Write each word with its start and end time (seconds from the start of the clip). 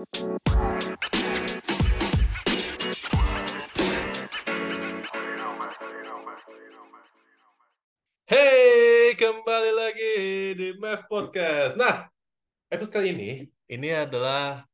Hey, 0.00 0.08
kembali 9.20 9.70
lagi 9.76 10.14
di 10.56 10.72
Math 10.80 11.04
Podcast. 11.04 11.76
Nah, 11.76 12.08
episode 12.72 12.96
kali 12.96 13.12
ini, 13.12 13.44
ini 13.68 13.92
adalah 13.92 14.64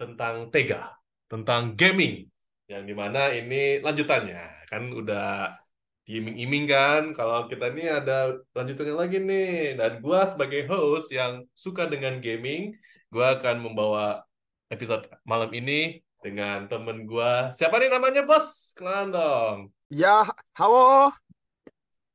tentang 0.00 0.48
Tega, 0.48 0.96
tentang 1.28 1.76
gaming. 1.76 2.24
Yang 2.64 2.82
di 2.88 2.94
mana 2.96 3.36
ini 3.36 3.84
lanjutannya. 3.84 4.64
Kan 4.64 4.96
udah 4.96 5.60
diiming-iming 6.08 6.64
kan, 6.64 7.12
kalau 7.12 7.44
kita 7.52 7.68
ini 7.76 7.84
ada 7.84 8.32
lanjutannya 8.56 8.96
lagi 8.96 9.20
nih. 9.20 9.76
Dan 9.76 10.00
gua 10.00 10.24
sebagai 10.24 10.64
host 10.72 11.12
yang 11.12 11.44
suka 11.52 11.84
dengan 11.84 12.16
gaming, 12.16 12.72
gua 13.12 13.36
akan 13.36 13.60
membawa 13.60 14.24
episode 14.70 15.10
malam 15.26 15.50
ini 15.50 15.98
dengan 16.22 16.70
temen 16.70 17.02
gua. 17.04 17.50
Siapa 17.50 17.82
nih 17.82 17.90
namanya, 17.90 18.22
Bos? 18.22 18.70
Kenalan 18.78 19.08
dong. 19.10 19.58
Ya, 19.90 20.22
halo. 20.54 21.10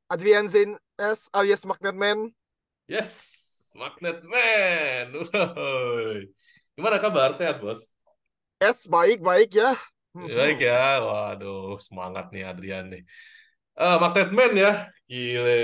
Adrian 0.08 0.48
Zain 0.48 0.80
S 0.96 1.28
alias 1.36 1.68
Magnet 1.68 1.92
Man. 1.92 2.32
Yes, 2.88 3.12
Magnet 3.76 4.24
Man. 4.24 5.20
Woy. 5.20 6.32
Gimana 6.72 6.96
kabar? 6.96 7.36
Sehat, 7.36 7.60
Bos? 7.60 7.92
S 8.62 8.88
baik 8.88 9.20
baik 9.20 9.52
ya. 9.52 9.76
Baik 10.16 10.64
ya. 10.64 11.04
Waduh, 11.04 11.76
semangat 11.82 12.32
nih 12.32 12.48
Adrian 12.48 12.88
nih. 12.88 13.04
Eh, 13.76 13.96
Magnet 14.00 14.30
Man 14.32 14.52
ya. 14.56 14.88
Gile. 15.04 15.60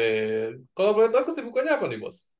Kalau 0.77 0.93
boleh 0.93 1.09
tahu 1.09 1.33
kesibukannya 1.33 1.73
apa 1.79 1.87
nih, 1.88 1.99
Bos? 2.02 2.32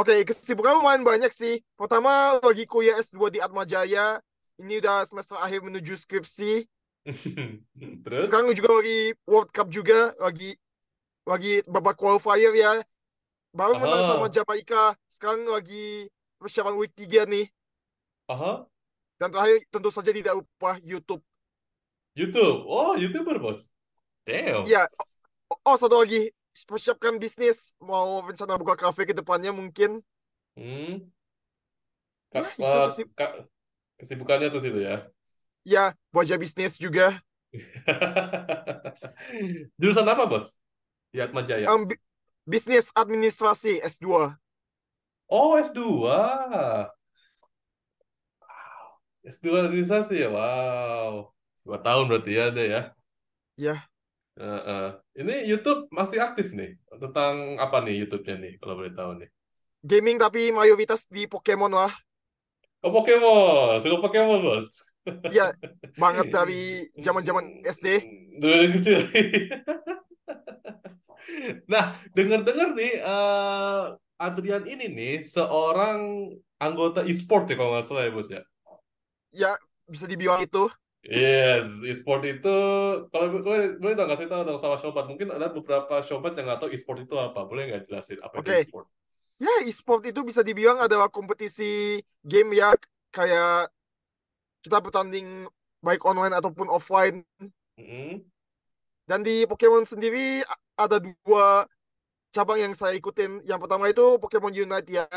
Oke, 0.00 0.24
kesibukan 0.24 0.80
lumayan 0.80 1.04
banyak 1.04 1.28
sih. 1.28 1.60
Pertama 1.76 2.40
lagi 2.40 2.64
kuliah 2.64 2.96
S2 2.96 3.36
di 3.36 3.36
Atmajaya. 3.36 4.16
Ini 4.56 4.80
udah 4.80 5.04
semester 5.04 5.36
akhir 5.36 5.60
menuju 5.60 5.92
skripsi. 5.92 6.64
Terus? 8.08 8.32
Sekarang 8.32 8.48
juga 8.56 8.80
lagi 8.80 9.12
World 9.28 9.52
Cup 9.52 9.68
juga, 9.68 10.16
lagi 10.16 10.56
lagi 11.28 11.60
babak 11.68 12.00
qualifier 12.00 12.48
ya. 12.56 12.80
Baru 13.52 13.76
menang 13.76 14.00
Aha. 14.00 14.08
sama 14.08 14.26
Jamaika. 14.32 14.96
Sekarang 15.12 15.44
lagi 15.44 16.08
persiapan 16.40 16.80
week 16.80 16.96
3 16.96 17.28
nih. 17.28 17.52
Aha. 18.32 18.64
Dan 19.20 19.28
terakhir 19.28 19.68
tentu 19.68 19.92
saja 19.92 20.16
tidak 20.16 20.32
lupa 20.32 20.80
YouTube. 20.80 21.20
YouTube. 22.16 22.64
Oh, 22.64 22.96
YouTuber, 22.96 23.36
Bos. 23.36 23.68
Damn. 24.24 24.64
Iya. 24.64 24.88
Oh, 25.60 25.76
satu 25.76 26.00
lagi 26.00 26.32
persiapkan 26.64 27.20
bisnis 27.20 27.76
mau 27.80 28.24
rencana 28.24 28.56
buka 28.56 28.76
kafe 28.76 29.04
ke 29.08 29.14
depannya 29.14 29.52
mungkin. 29.52 30.00
Hmm. 30.56 31.10
Ya, 32.30 32.46
Ka- 32.46 32.54
itu 32.54 32.62
eh, 32.62 32.86
kesib- 32.86 33.14
ka- 33.18 33.36
kesibukannya 33.98 34.48
tuh 34.54 34.62
situ 34.62 34.80
ya. 34.80 34.96
Ya, 35.66 35.84
wajah 36.14 36.38
bisnis 36.40 36.80
juga. 36.80 37.20
Jurusan 39.80 40.06
apa, 40.06 40.24
Bos? 40.30 40.54
Di 41.10 41.18
Atma 41.18 41.42
Jaya. 41.42 41.66
Bi- 41.84 41.98
bisnis 42.46 42.94
administrasi 42.94 43.82
S2. 43.82 44.38
Oh, 45.30 45.58
S2. 45.58 46.06
S2 49.26 49.68
organisasi 49.68 50.22
ya, 50.22 50.28
wow. 50.32 51.28
Dua 51.66 51.78
tahun 51.82 52.08
berarti 52.08 52.30
ya 52.34 52.44
ada 52.48 52.62
ya. 52.64 52.80
Ya, 53.60 53.74
Heeh. 54.40 54.86
Ini 55.20 55.34
YouTube 55.52 55.92
masih 55.92 56.24
aktif 56.24 56.56
nih. 56.56 56.80
Tentang 56.88 57.60
apa 57.60 57.84
nih 57.84 58.04
YouTube-nya 58.04 58.36
nih, 58.40 58.52
kalau 58.56 58.80
boleh 58.80 58.94
tahu 58.96 59.12
nih. 59.20 59.30
gaming 59.80 60.20
tapi 60.20 60.52
mayoritas 60.52 61.08
di 61.08 61.24
Pokemon 61.24 61.72
lah. 61.72 61.92
Oh, 62.84 62.92
Pokemon. 62.92 63.80
Suka 63.80 63.96
Pokemon, 64.00 64.40
Bos. 64.44 64.68
Ya, 65.32 65.52
banget 65.96 66.28
dari 66.36 66.88
zaman-zaman 67.00 67.64
SD. 67.64 67.88
Dari 68.40 68.66
kecil. 68.76 68.98
Nah, 71.68 71.96
dengar-dengar 72.12 72.76
nih, 72.76 73.00
eh, 73.00 73.82
Adrian 74.20 74.64
ini 74.68 74.92
nih 74.92 75.14
seorang 75.24 76.28
anggota 76.60 77.00
e-sport 77.08 77.48
ya 77.48 77.56
kalau 77.56 77.72
nggak 77.76 77.86
salah 77.88 78.04
ya, 78.04 78.12
Bos 78.12 78.28
ya. 78.28 78.42
Ya, 79.32 79.52
bisa 79.88 80.04
dibilang 80.04 80.44
itu. 80.44 80.68
Yes, 81.00 81.80
e-sport 81.80 82.28
itu 82.28 82.56
kalau 83.08 83.26
boleh 83.40 83.80
boleh 83.80 83.94
dong 83.96 84.12
kasih 84.12 84.28
tahu 84.28 84.44
dong 84.44 84.60
sama 84.60 84.76
sobat. 84.76 85.08
Mungkin 85.08 85.32
ada 85.32 85.48
beberapa 85.48 86.04
sobat 86.04 86.36
yang 86.36 86.44
nggak 86.44 86.60
tahu 86.60 86.70
e-sport 86.76 87.08
itu 87.08 87.16
apa. 87.16 87.40
Boleh 87.48 87.72
nggak 87.72 87.88
jelasin 87.88 88.20
apa 88.20 88.36
itu 88.36 88.44
Oke. 88.44 88.56
e-sport? 88.68 88.86
Ya, 89.40 89.54
e-sport 89.64 90.02
itu 90.04 90.20
bisa 90.20 90.44
dibilang 90.44 90.76
adalah 90.76 91.08
kompetisi 91.08 92.04
game 92.20 92.52
ya 92.52 92.76
kayak 93.08 93.72
kita 94.60 94.76
bertanding 94.76 95.48
baik 95.80 96.04
online 96.04 96.36
ataupun 96.36 96.68
offline. 96.68 97.24
Mm-mm. 97.80 98.20
Dan 99.08 99.24
di 99.24 99.48
Pokemon 99.48 99.88
sendiri 99.88 100.44
ada 100.76 101.00
dua 101.00 101.64
cabang 102.30 102.60
yang 102.60 102.76
saya 102.76 102.92
ikutin. 102.92 103.40
Yang 103.48 103.60
pertama 103.64 103.88
itu 103.88 104.20
Pokemon 104.20 104.52
Unite 104.52 104.88
ya. 104.92 105.08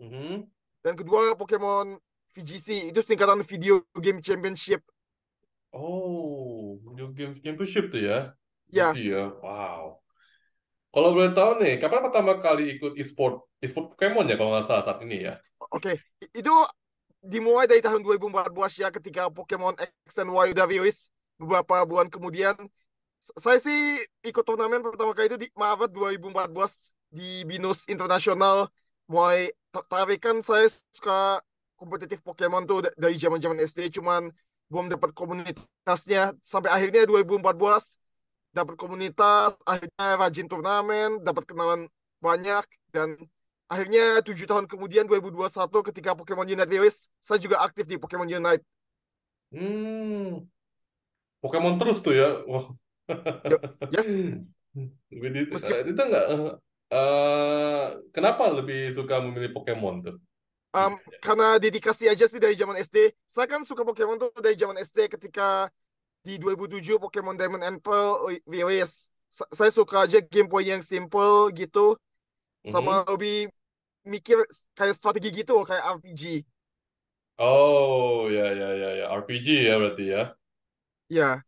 Mhm. 0.00 0.48
Dan 0.80 0.96
kedua 0.96 1.36
Pokemon 1.36 2.00
VGC. 2.34 2.90
Itu 2.90 3.04
singkatan 3.04 3.44
Video 3.44 3.84
Game 4.00 4.24
Championship. 4.24 4.82
Oh, 5.74 6.78
game 7.18 7.34
championship 7.44 7.84
tuh 7.92 8.00
ya? 8.08 8.18
Ya, 8.72 8.92
Gitu 8.94 9.12
ya. 9.12 9.22
Wow. 9.44 10.00
Kalau 10.94 11.08
boleh 11.16 11.32
tahu 11.34 11.50
nih, 11.62 11.72
kapan 11.82 12.00
pertama 12.06 12.32
kali 12.38 12.62
ikut 12.78 12.92
e-sport? 13.02 13.34
E-sport 13.64 13.86
Pokemon 13.92 14.30
ya 14.30 14.36
kalau 14.38 14.50
nggak 14.54 14.66
salah 14.68 14.84
saat 14.86 14.98
ini 15.06 15.26
ya? 15.26 15.34
oke. 15.72 15.92
I- 16.22 16.30
Itu 16.40 16.52
dimulai 17.24 17.66
dari 17.70 17.80
tahun 17.84 18.02
2014 18.04 18.76
ya 18.78 18.88
ketika 18.94 19.28
Pokemon 19.32 19.74
X 19.80 20.20
and 20.20 20.30
Y 20.32 20.52
udah 20.54 20.66
rilis 20.68 21.10
beberapa 21.40 21.82
bulan 21.88 22.08
kemudian. 22.12 22.54
Saya 23.40 23.58
sih 23.58 24.04
ikut 24.24 24.44
turnamen 24.44 24.84
pertama 24.84 25.12
kali 25.16 25.26
itu 25.32 25.38
di 25.40 25.48
Maret 25.56 25.90
2014 25.96 26.94
di 27.10 27.42
Binus 27.48 27.88
Internasional. 27.90 28.68
Mulai 29.10 29.52
tertarik 29.74 30.20
kan 30.22 30.36
saya 30.44 30.68
suka 30.94 31.40
kompetitif 31.76 32.20
Pokemon 32.24 32.64
tuh 32.68 32.86
da- 32.86 32.96
dari 32.96 33.16
zaman-zaman 33.18 33.58
SD 33.64 33.88
cuman 33.92 34.28
belum 34.74 34.90
dapat 34.90 35.14
komunitasnya 35.14 36.34
sampai 36.42 36.74
akhirnya 36.74 37.06
2014 37.06 37.94
dapat 38.50 38.74
komunitas, 38.74 39.54
akhirnya 39.62 40.06
rajin 40.18 40.50
turnamen, 40.50 41.22
dapat 41.22 41.46
kenalan 41.46 41.86
banyak 42.18 42.66
dan 42.90 43.14
akhirnya 43.70 44.18
tujuh 44.26 44.50
tahun 44.50 44.66
kemudian 44.66 45.06
2021 45.06 45.78
ketika 45.90 46.18
Pokemon 46.18 46.50
Unite 46.50 46.66
rilis, 46.66 47.06
saya 47.22 47.38
juga 47.38 47.62
aktif 47.62 47.86
di 47.86 47.98
Pokemon 47.98 48.26
Unite. 48.26 48.66
Hmm, 49.54 50.42
Pokemon 51.38 51.78
terus 51.78 52.02
tuh 52.02 52.14
ya. 52.14 52.42
Wah. 52.50 52.74
Yes, 53.94 54.10
Lebih 55.14 55.30
di- 55.30 55.50
Meskip- 55.54 55.86
eh, 55.86 55.90
itu 55.94 56.02
nggak 56.02 56.26
eh, 56.34 56.52
eh, 56.94 57.84
kenapa 58.10 58.50
lebih 58.50 58.90
suka 58.90 59.22
memilih 59.22 59.54
Pokemon 59.54 59.94
tuh? 60.02 60.16
Um, 60.74 60.98
karena 61.22 61.56
dedikasi 61.62 62.10
aja 62.10 62.26
sih 62.28 62.40
dari 62.42 62.54
zaman 62.58 62.76
SD. 62.80 63.12
Saya 63.26 63.46
kan 63.50 63.62
suka 63.64 63.82
Pokemon 63.86 64.18
tuh 64.20 64.30
dari 64.42 64.56
zaman 64.58 64.76
SD 64.80 65.06
ketika 65.08 65.70
di 66.26 66.36
2007 66.42 66.96
Pokemon 67.00 67.36
Diamond 67.40 67.64
and 67.66 67.78
Pearl 67.84 68.30
rilis. 68.48 69.08
Sa- 69.30 69.50
Saya 69.54 69.70
suka 69.74 70.06
aja 70.06 70.18
gameplay 70.22 70.70
yang 70.72 70.82
simple 70.84 71.50
gitu, 71.56 71.96
sama 72.66 73.04
lebih 73.08 73.50
mikir 74.08 74.38
kayak 74.78 74.94
strategi 74.96 75.30
gitu, 75.44 75.62
kayak 75.68 75.84
RPG. 76.00 76.42
Oh, 77.38 78.28
ya 78.30 78.44
ya 78.60 78.68
ya 78.80 78.88
ya 79.00 79.04
RPG 79.18 79.46
ya 79.68 79.74
berarti 79.80 80.04
ya. 80.14 80.22
Ya, 81.08 81.44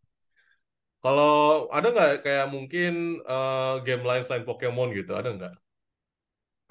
Kalau 1.04 1.36
ada 1.76 1.86
nggak 1.94 2.12
kayak 2.24 2.46
mungkin 2.54 2.92
eh, 3.34 3.74
game 3.86 4.02
lain 4.08 4.22
selain 4.24 4.44
Pokemon 4.48 4.88
gitu, 4.98 5.12
ada 5.20 5.28
nggak? 5.36 5.54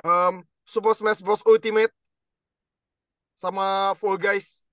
um, 0.04 0.44
Super 0.66 0.94
Smash 0.94 1.22
Bros 1.22 1.44
Ultimate 1.46 1.92
sama 3.36 3.96
Fall 4.00 4.18
Guys. 4.18 4.66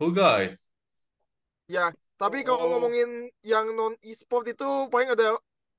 Who 0.00 0.12
guys? 0.12 0.68
Ya, 1.74 1.92
tapi 2.20 2.38
kalau 2.46 2.64
Oh. 2.64 2.70
ngomongin 2.76 3.10
yang 3.44 3.66
non 3.76 3.94
e-sport 4.04 4.44
itu 4.52 4.68
paling 4.92 5.10
ada 5.14 5.36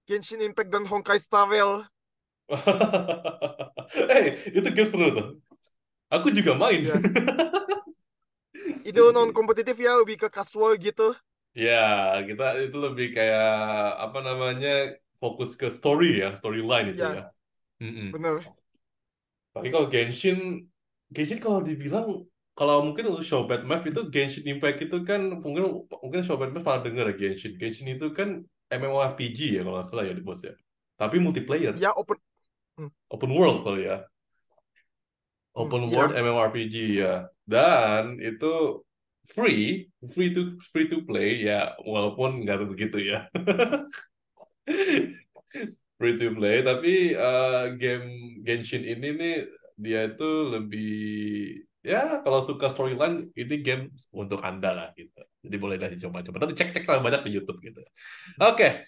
Genshin 0.09 0.41
Impact 0.41 0.69
dan 0.73 0.83
Honkai 0.89 1.17
Star 1.21 1.45
Rail. 1.49 1.85
Eh, 4.09 4.25
itu 4.57 4.67
game 4.75 4.89
seru 4.89 5.07
tuh. 5.15 5.25
Aku 6.13 6.29
juga 6.33 6.53
main. 6.57 6.81
Iya. 6.85 6.95
Itu 8.89 9.03
non 9.15 9.29
kompetitif 9.37 9.75
ya, 9.85 9.91
lebih 10.01 10.15
ke 10.21 10.27
casual 10.35 10.71
gitu. 10.85 11.07
Ya, 11.63 11.71
kita 12.27 12.43
itu 12.63 12.77
lebih 12.85 13.05
kayak 13.15 13.45
apa 14.03 14.17
namanya 14.27 14.69
fokus 15.21 15.49
ke 15.59 15.67
story 15.77 16.05
ya, 16.21 16.27
storyline 16.39 16.87
itu 16.93 17.03
Ya. 17.03 17.13
ya. 17.17 17.21
Mm-mm. 17.83 18.07
Bener. 18.13 18.49
Tapi 19.53 19.67
kalau 19.73 19.87
Genshin, 19.93 20.37
Genshin 21.09 21.39
kalau 21.41 21.59
dibilang 21.65 22.05
kalau 22.57 22.83
mungkin 22.83 23.09
untuk 23.09 23.23
Shobat 23.23 23.63
Math 23.63 23.87
itu 23.87 24.01
Genshin 24.13 24.45
Impact 24.45 24.85
itu 24.85 24.97
kan 25.07 25.21
mungkin 25.41 25.87
mungkin 26.03 26.21
Shobat 26.27 26.51
Math 26.51 26.65
pernah 26.67 26.83
dengar 26.85 27.05
ya 27.11 27.15
Genshin. 27.17 27.53
Genshin 27.57 27.87
itu 27.95 28.11
kan 28.13 28.43
MMORPG 28.69 29.57
ya 29.57 29.61
kalau 29.65 29.79
nggak 29.79 29.87
salah 29.89 30.05
ya 30.05 30.13
di 30.13 30.21
bos 30.21 30.41
ya. 30.45 30.53
Tapi 30.99 31.15
multiplayer, 31.23 31.73
Ya 31.79 31.95
open 31.95 32.19
open 33.09 33.31
world 33.33 33.63
kali 33.65 33.87
ya. 33.87 34.03
Open 35.55 35.87
Hmm, 35.87 35.93
World 35.93 36.11
ya. 36.13 36.21
MMORPG 36.23 36.75
ya. 37.01 37.13
Dan 37.49 38.19
itu 38.21 38.83
free, 39.25 39.89
free 40.13 40.29
to 40.35 40.55
free 40.71 40.87
to 40.91 41.01
play 41.07 41.41
ya, 41.43 41.73
walaupun 41.83 42.45
nggak 42.45 42.69
begitu 42.69 42.97
ya. 43.01 43.25
free 45.99 46.15
to 46.19 46.27
play, 46.37 46.61
tapi 46.63 46.93
eh, 47.15 47.63
game 47.81 48.07
Genshin 48.45 48.83
ini 48.85 49.07
nih 49.19 49.35
dia 49.83 49.99
itu 50.11 50.27
lebih 50.53 50.91
ya 51.79 52.19
kalau 52.23 52.43
suka 52.43 52.67
storyline 52.67 53.31
ini 53.39 53.55
game 53.65 53.83
untuk 54.11 54.39
anda 54.43 54.69
lah 54.75 54.87
gitu. 54.99 55.19
Jadi 55.39 55.55
boleh 55.55 55.75
dah 55.79 55.89
dicoba-coba. 55.89 56.37
Tapi 56.43 56.53
cek-cek 56.59 56.83
lah 56.83 56.99
banyak 56.99 57.21
di 57.27 57.31
YouTube 57.39 57.59
gitu. 57.63 57.79
Oke. 58.43 58.83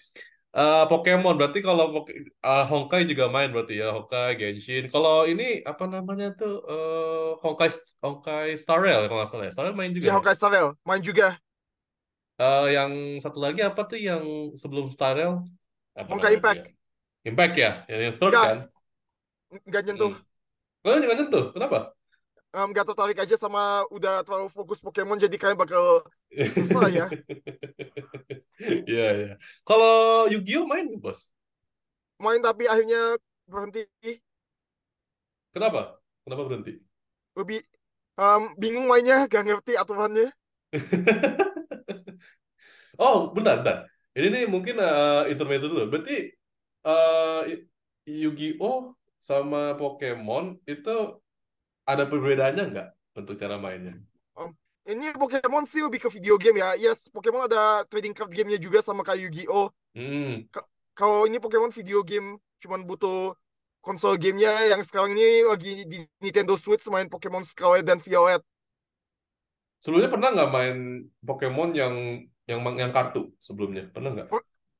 Eh, 0.52 0.84
Pokemon 0.84 1.40
berarti 1.40 1.64
kalau 1.64 2.04
eh, 2.04 2.64
Honkai 2.68 3.08
juga 3.08 3.32
main 3.32 3.48
berarti 3.48 3.80
ya 3.80 3.88
Honkai 3.96 4.36
Genshin. 4.36 4.84
Kalau 4.92 5.24
ini 5.24 5.64
apa 5.64 5.88
namanya 5.88 6.36
tuh 6.36 6.60
eh, 6.68 7.30
Honkai 7.40 7.72
Honkai 8.04 8.46
Star 8.60 8.84
Rail 8.84 9.08
kalau 9.08 9.24
nggak 9.24 9.30
salah 9.32 9.44
ya. 9.48 9.52
Star 9.56 9.64
Rail 9.64 9.76
main 9.80 9.92
juga 9.96 10.06
Ya 10.06 10.12
ya. 10.12 10.16
Honkai 10.20 10.34
Star 10.36 10.52
Rail 10.52 10.68
main 10.84 11.00
juga. 11.00 11.40
Eh, 12.36 12.66
yang 12.76 12.92
satu 13.24 13.38
lagi 13.40 13.64
apa 13.64 13.80
tuh 13.88 13.96
yang 13.96 14.24
sebelum 14.60 14.92
Star 14.92 15.16
Rail? 15.16 15.40
Apa 15.96 16.12
Honkai 16.12 16.36
namanya 16.36 16.36
Impact 16.36 16.60
dia? 16.60 16.64
Impact 17.22 17.54
ya, 17.54 17.70
yang 17.88 18.00
yang 18.02 18.14
third 18.20 18.34
nggak 18.34 18.44
kan? 18.44 18.58
nggak 19.68 19.82
nyentuh. 19.88 20.12
Hmm. 20.12 20.31
Oh, 20.82 20.98
jangan 20.98 21.16
nyentuh. 21.18 21.44
Kenapa? 21.54 21.94
Em, 22.52 22.68
nggak 22.68 22.86
tertarik 22.92 23.18
aja 23.22 23.36
sama 23.40 23.86
udah 23.88 24.20
terlalu 24.26 24.52
fokus 24.52 24.82
Pokemon 24.84 25.16
jadi 25.16 25.36
kayak 25.40 25.56
bakal 25.56 26.04
susah 26.52 26.90
ya. 26.92 27.06
Iya, 28.62 29.06
iya. 29.18 29.32
Kalau 29.66 30.28
Yu-Gi-Oh 30.30 30.70
main 30.70 30.86
nggak, 30.86 31.02
Bos? 31.02 31.26
Main 32.22 32.38
tapi 32.38 32.70
akhirnya 32.70 33.18
berhenti. 33.50 33.82
Kenapa? 35.50 35.98
Kenapa 36.22 36.42
berhenti? 36.46 36.72
Lebih 37.34 37.58
em, 38.20 38.42
bingung 38.60 38.86
mainnya, 38.86 39.26
gak 39.26 39.42
ngerti 39.48 39.72
aturannya. 39.74 40.30
Oh, 43.00 43.32
bentar, 43.32 43.60
bentar. 43.60 43.76
Ini 44.12 44.26
nih 44.28 44.44
mungkin 44.44 44.76
eh, 44.76 45.32
intermezzo 45.32 45.66
dulu. 45.72 45.88
Berarti 45.88 46.28
eh, 46.86 47.40
Yu-Gi-Oh 48.04 48.76
sama 49.22 49.78
Pokemon 49.78 50.58
itu 50.66 50.90
ada 51.86 52.04
perbedaannya 52.10 52.64
nggak 52.74 52.88
untuk 53.22 53.34
cara 53.38 53.56
mainnya? 53.62 53.94
Ini 54.82 55.14
Pokemon 55.14 55.62
sih 55.62 55.78
lebih 55.78 56.02
ke 56.02 56.08
video 56.10 56.34
game 56.34 56.58
ya. 56.58 56.74
Yes, 56.74 57.06
Pokemon 57.06 57.46
ada 57.46 57.86
trading 57.86 58.10
card 58.18 58.34
gamenya 58.34 58.58
juga 58.58 58.82
sama 58.82 59.06
kayak 59.06 59.30
Yu-Gi-Oh. 59.30 59.70
Hmm, 59.94 60.50
Kalau 60.98 61.24
ini 61.30 61.38
Pokemon 61.38 61.70
video 61.70 62.02
game, 62.02 62.42
cuman 62.58 62.82
butuh 62.82 63.38
konsol 63.78 64.18
gamenya 64.18 64.74
yang 64.74 64.82
sekarang 64.82 65.14
ini 65.14 65.46
lagi 65.46 65.86
di 65.86 66.02
Nintendo 66.18 66.58
Switch 66.58 66.82
main 66.90 67.06
Pokemon 67.06 67.46
Scarlet 67.46 67.86
dan 67.86 68.02
Violet. 68.02 68.42
sebelumnya 69.82 70.10
pernah 70.10 70.28
nggak 70.34 70.50
main 70.50 70.76
Pokemon 71.22 71.70
yang 71.74 71.94
yang 72.50 72.58
yang 72.78 72.90
kartu 72.90 73.30
sebelumnya? 73.38 73.86
Pernah 73.90 74.10
nggak? 74.14 74.28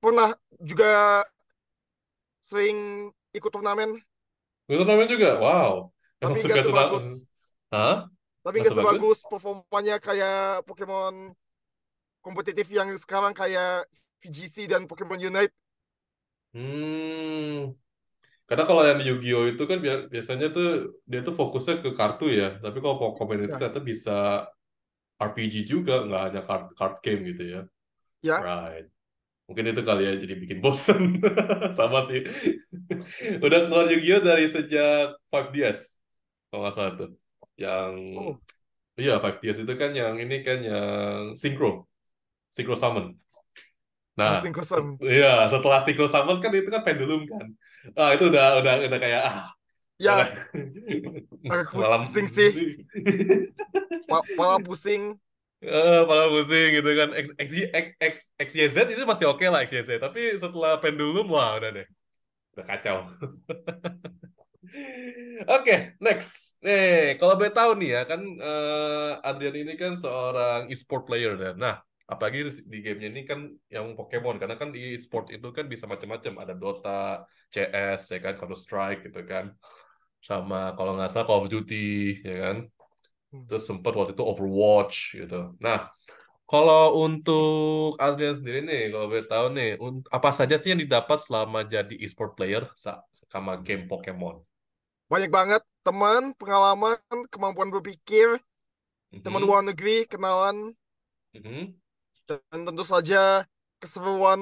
Pernah 0.03 0.35
juga 0.59 1.23
sering 2.43 3.11
ikut 3.33 3.51
turnamen, 3.55 3.97
Itu 4.71 4.83
namanya 4.89 5.09
juga. 5.15 5.29
Wow. 5.43 5.73
Tapi 6.23 6.37
suka 6.39 6.55
nggak 6.55 6.67
sebagus, 6.67 7.05
Hah? 7.73 8.07
tapi 8.43 8.59
Nggak 8.59 8.67
nggak 8.67 8.75
sebagus? 8.79 9.19
performanya 9.31 9.97
kayak 10.03 10.67
Pokemon 10.67 11.35
kompetitif 12.25 12.67
yang 12.71 12.89
sekarang 12.99 13.35
kayak 13.35 13.87
VGC 14.23 14.57
dan 14.71 14.87
Pokemon 14.91 15.21
Unite. 15.23 15.55
Hmm. 16.55 17.73
Karena 18.49 18.65
kalau 18.69 18.83
yang 18.89 18.99
di 19.01 19.07
Yu-Gi-Oh 19.11 19.45
itu 19.53 19.63
kan 19.71 19.79
bia- 19.85 20.07
biasanya 20.15 20.47
tuh 20.57 20.65
dia 21.11 21.21
tuh 21.27 21.35
fokusnya 21.41 21.75
ke 21.85 21.91
kartu 21.99 22.25
ya. 22.41 22.47
Tapi 22.65 22.77
kalau 22.83 22.97
Pokemon 23.03 23.39
itu 23.45 23.49
Ya, 23.49 23.57
ternyata 23.57 23.81
bisa 23.91 24.13
RPG 25.29 25.55
juga, 25.73 25.93
nggak 26.07 26.23
hanya 26.27 26.41
card, 26.49 26.65
card 26.79 26.95
game 27.05 27.21
gitu 27.31 27.43
ya. 27.55 27.61
ya. 28.23 28.47
Right. 28.47 28.87
Mungkin 29.53 29.69
itu 29.69 29.83
kali 29.85 30.03
ya 30.09 30.13
jadi 30.17 30.35
bikin 30.41 30.59
bosen. 30.65 31.21
Sama 31.79 32.09
sih. 32.09 32.25
Udah 33.45 33.69
keluar 33.69 33.85
Yu-Gi-Oh 33.93 34.25
dari 34.25 34.49
sejak 34.49 35.21
5DS. 35.29 36.01
Kalau 36.49 36.65
nggak 36.65 36.73
salah 36.73 36.93
tuh. 36.97 37.11
Yang, 37.61 37.93
Oh, 38.17 38.35
iya 38.97 39.21
5DS 39.21 39.61
itu 39.61 39.73
kan 39.77 39.93
yang 39.93 40.17
ini 40.17 40.41
kan 40.41 40.59
yang 40.65 41.37
Synchro. 41.37 41.85
Synchro 42.49 42.73
Summon. 42.81 43.13
Nah, 44.17 44.41
Asing 44.41 44.57
se- 44.57 44.57
Kosam. 44.57 44.97
iya 45.05 45.49
setelah 45.53 45.85
Synchro 45.85 46.09
Summon 46.09 46.41
kan 46.41 46.49
itu 46.57 46.73
kan 46.73 46.81
pendulum 46.81 47.29
kan. 47.29 47.53
Ah, 47.93 48.17
itu 48.17 48.33
udah 48.33 48.65
udah 48.65 48.75
udah 48.89 49.01
kayak 49.01 49.21
ah 49.29 49.53
Ya, 50.03 50.35
malam 51.77 52.03
pusing 52.03 52.27
sih. 52.27 52.51
Pala 54.37 54.59
pusing. 54.59 55.15
Eh 55.63 55.99
malah 56.09 56.27
pusing 56.33 56.69
gitu 56.79 56.91
kan. 56.99 57.09
X, 57.15 57.27
X, 57.39 57.49
X, 57.71 57.87
X, 58.11 58.15
XYZ 58.39 58.77
itu 58.95 59.03
masih 59.07 59.27
oke 59.31 59.45
lah 59.53 59.61
XYZ, 59.67 59.91
tapi 60.03 60.21
setelah 60.43 60.73
pendulum 60.83 61.27
wah 61.35 61.59
udah 61.59 61.71
deh. 61.77 61.87
Udah 62.55 62.67
kacau. 62.71 62.97
Oke, 65.51 65.73
next. 65.99 66.57
Nih, 66.65 67.19
kalau 67.19 67.35
boleh 67.39 67.53
tahu 67.53 67.71
nih 67.81 67.89
ya, 67.99 68.01
kan 68.11 68.21
eh, 68.23 69.11
Adrian 69.27 69.57
ini 69.59 69.73
kan 69.75 69.93
seorang 69.99 70.71
e-sport 70.73 71.03
player 71.09 71.35
dan 71.35 71.55
nah, 71.59 71.77
apalagi 72.07 72.39
di 72.73 72.79
gamenya 72.85 73.09
ini 73.11 73.21
kan 73.31 73.41
yang 73.75 73.87
Pokemon 73.99 74.37
karena 74.41 74.55
kan 74.61 74.69
di 74.71 74.95
e-sport 74.95 75.35
itu 75.35 75.49
kan 75.57 75.65
bisa 75.67 75.85
macam-macam, 75.91 76.33
ada 76.43 76.55
Dota, 76.55 77.27
CS, 77.53 78.01
ya 78.15 78.19
kan, 78.25 78.33
Counter 78.39 78.59
Strike 78.59 79.01
gitu 79.11 79.21
kan, 79.27 79.45
sama 80.23 80.73
kalau 80.79 80.95
nggak 80.97 81.11
salah 81.11 81.27
Call 81.27 81.43
of 81.43 81.49
Duty, 81.51 82.23
ya 82.23 82.35
kan. 82.47 82.57
Hmm. 83.33 83.47
Terus 83.49 83.65
sempat 83.69 83.93
waktu 83.99 84.13
itu 84.17 84.25
Overwatch 84.25 84.97
gitu. 85.21 85.37
Nah, 85.61 85.79
kalau 86.51 86.83
untuk 87.07 87.97
Adrian 88.01 88.37
sendiri 88.39 88.61
nih, 88.69 88.83
kalau 88.93 89.07
boleh 89.13 89.27
tahu 89.29 89.47
nih, 89.59 89.69
apa 90.17 90.31
saja 90.39 90.57
sih 90.61 90.71
yang 90.73 90.83
didapat 90.85 91.19
selama 91.21 91.61
jadi 91.75 91.95
e-sport 92.05 92.33
player 92.39 92.65
sa- 92.77 93.03
sama 93.33 93.53
game 93.67 93.85
Pokemon? 93.91 94.37
Banyak 95.13 95.31
banget 95.39 95.63
teman, 95.87 96.23
pengalaman, 96.41 96.99
kemampuan 97.33 97.71
berpikir, 97.75 98.29
teman 99.25 99.43
Mhm, 99.43 99.47
luar 99.47 99.63
negeri, 99.69 99.97
kenalan, 100.13 100.57
mhm. 101.35 101.77
dan 102.29 102.61
tentu 102.67 102.85
saja 102.93 103.47
keseruan. 103.81 104.41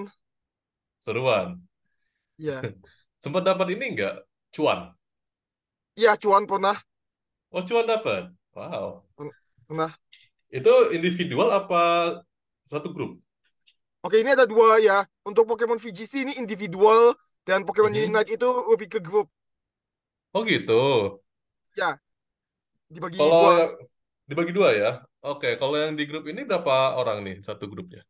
Seruan. 0.99 1.67
Ya, 2.39 2.67
Sempat 3.25 3.43
dapat 3.47 3.67
ini 3.77 3.85
nggak? 3.97 4.15
Cuan. 4.55 4.81
ya 6.03 6.13
cuan 6.23 6.45
pernah, 6.51 6.77
Oh, 7.53 7.63
cuan 7.67 7.87
dapat. 7.87 8.33
Wow. 8.55 9.07
pernah. 9.69 9.95
Itu 10.51 10.91
individual 10.91 11.49
apa 11.55 11.83
satu 12.67 12.91
grup? 12.91 13.23
Oke, 14.03 14.19
ini 14.19 14.33
ada 14.35 14.49
dua 14.49 14.81
ya. 14.83 15.05
Untuk 15.23 15.47
Pokemon 15.47 15.79
VGC 15.79 16.25
ini 16.27 16.33
individual 16.41 17.15
dan 17.47 17.63
Pokemon 17.63 17.95
Mhm. 17.95 18.11
Unite 18.11 18.31
itu 18.35 18.49
lebih 18.73 18.89
ke 18.91 18.99
grup. 18.99 19.29
Oh 20.35 20.43
gitu. 20.47 20.73
Ya, 21.79 21.99
dibagi 22.91 23.19
Kalau 23.19 23.31
dua. 23.31 23.55
dibagi 24.27 24.53
dua 24.55 24.69
ya? 24.75 24.91
Oke, 25.21 25.55
kalau 25.61 25.77
yang 25.77 25.95
di 25.99 26.05
grup 26.09 26.25
ini 26.27 26.43
berapa 26.49 26.97
orang 26.99 27.23
nih 27.23 27.37
satu 27.45 27.69
grupnya? 27.71 28.03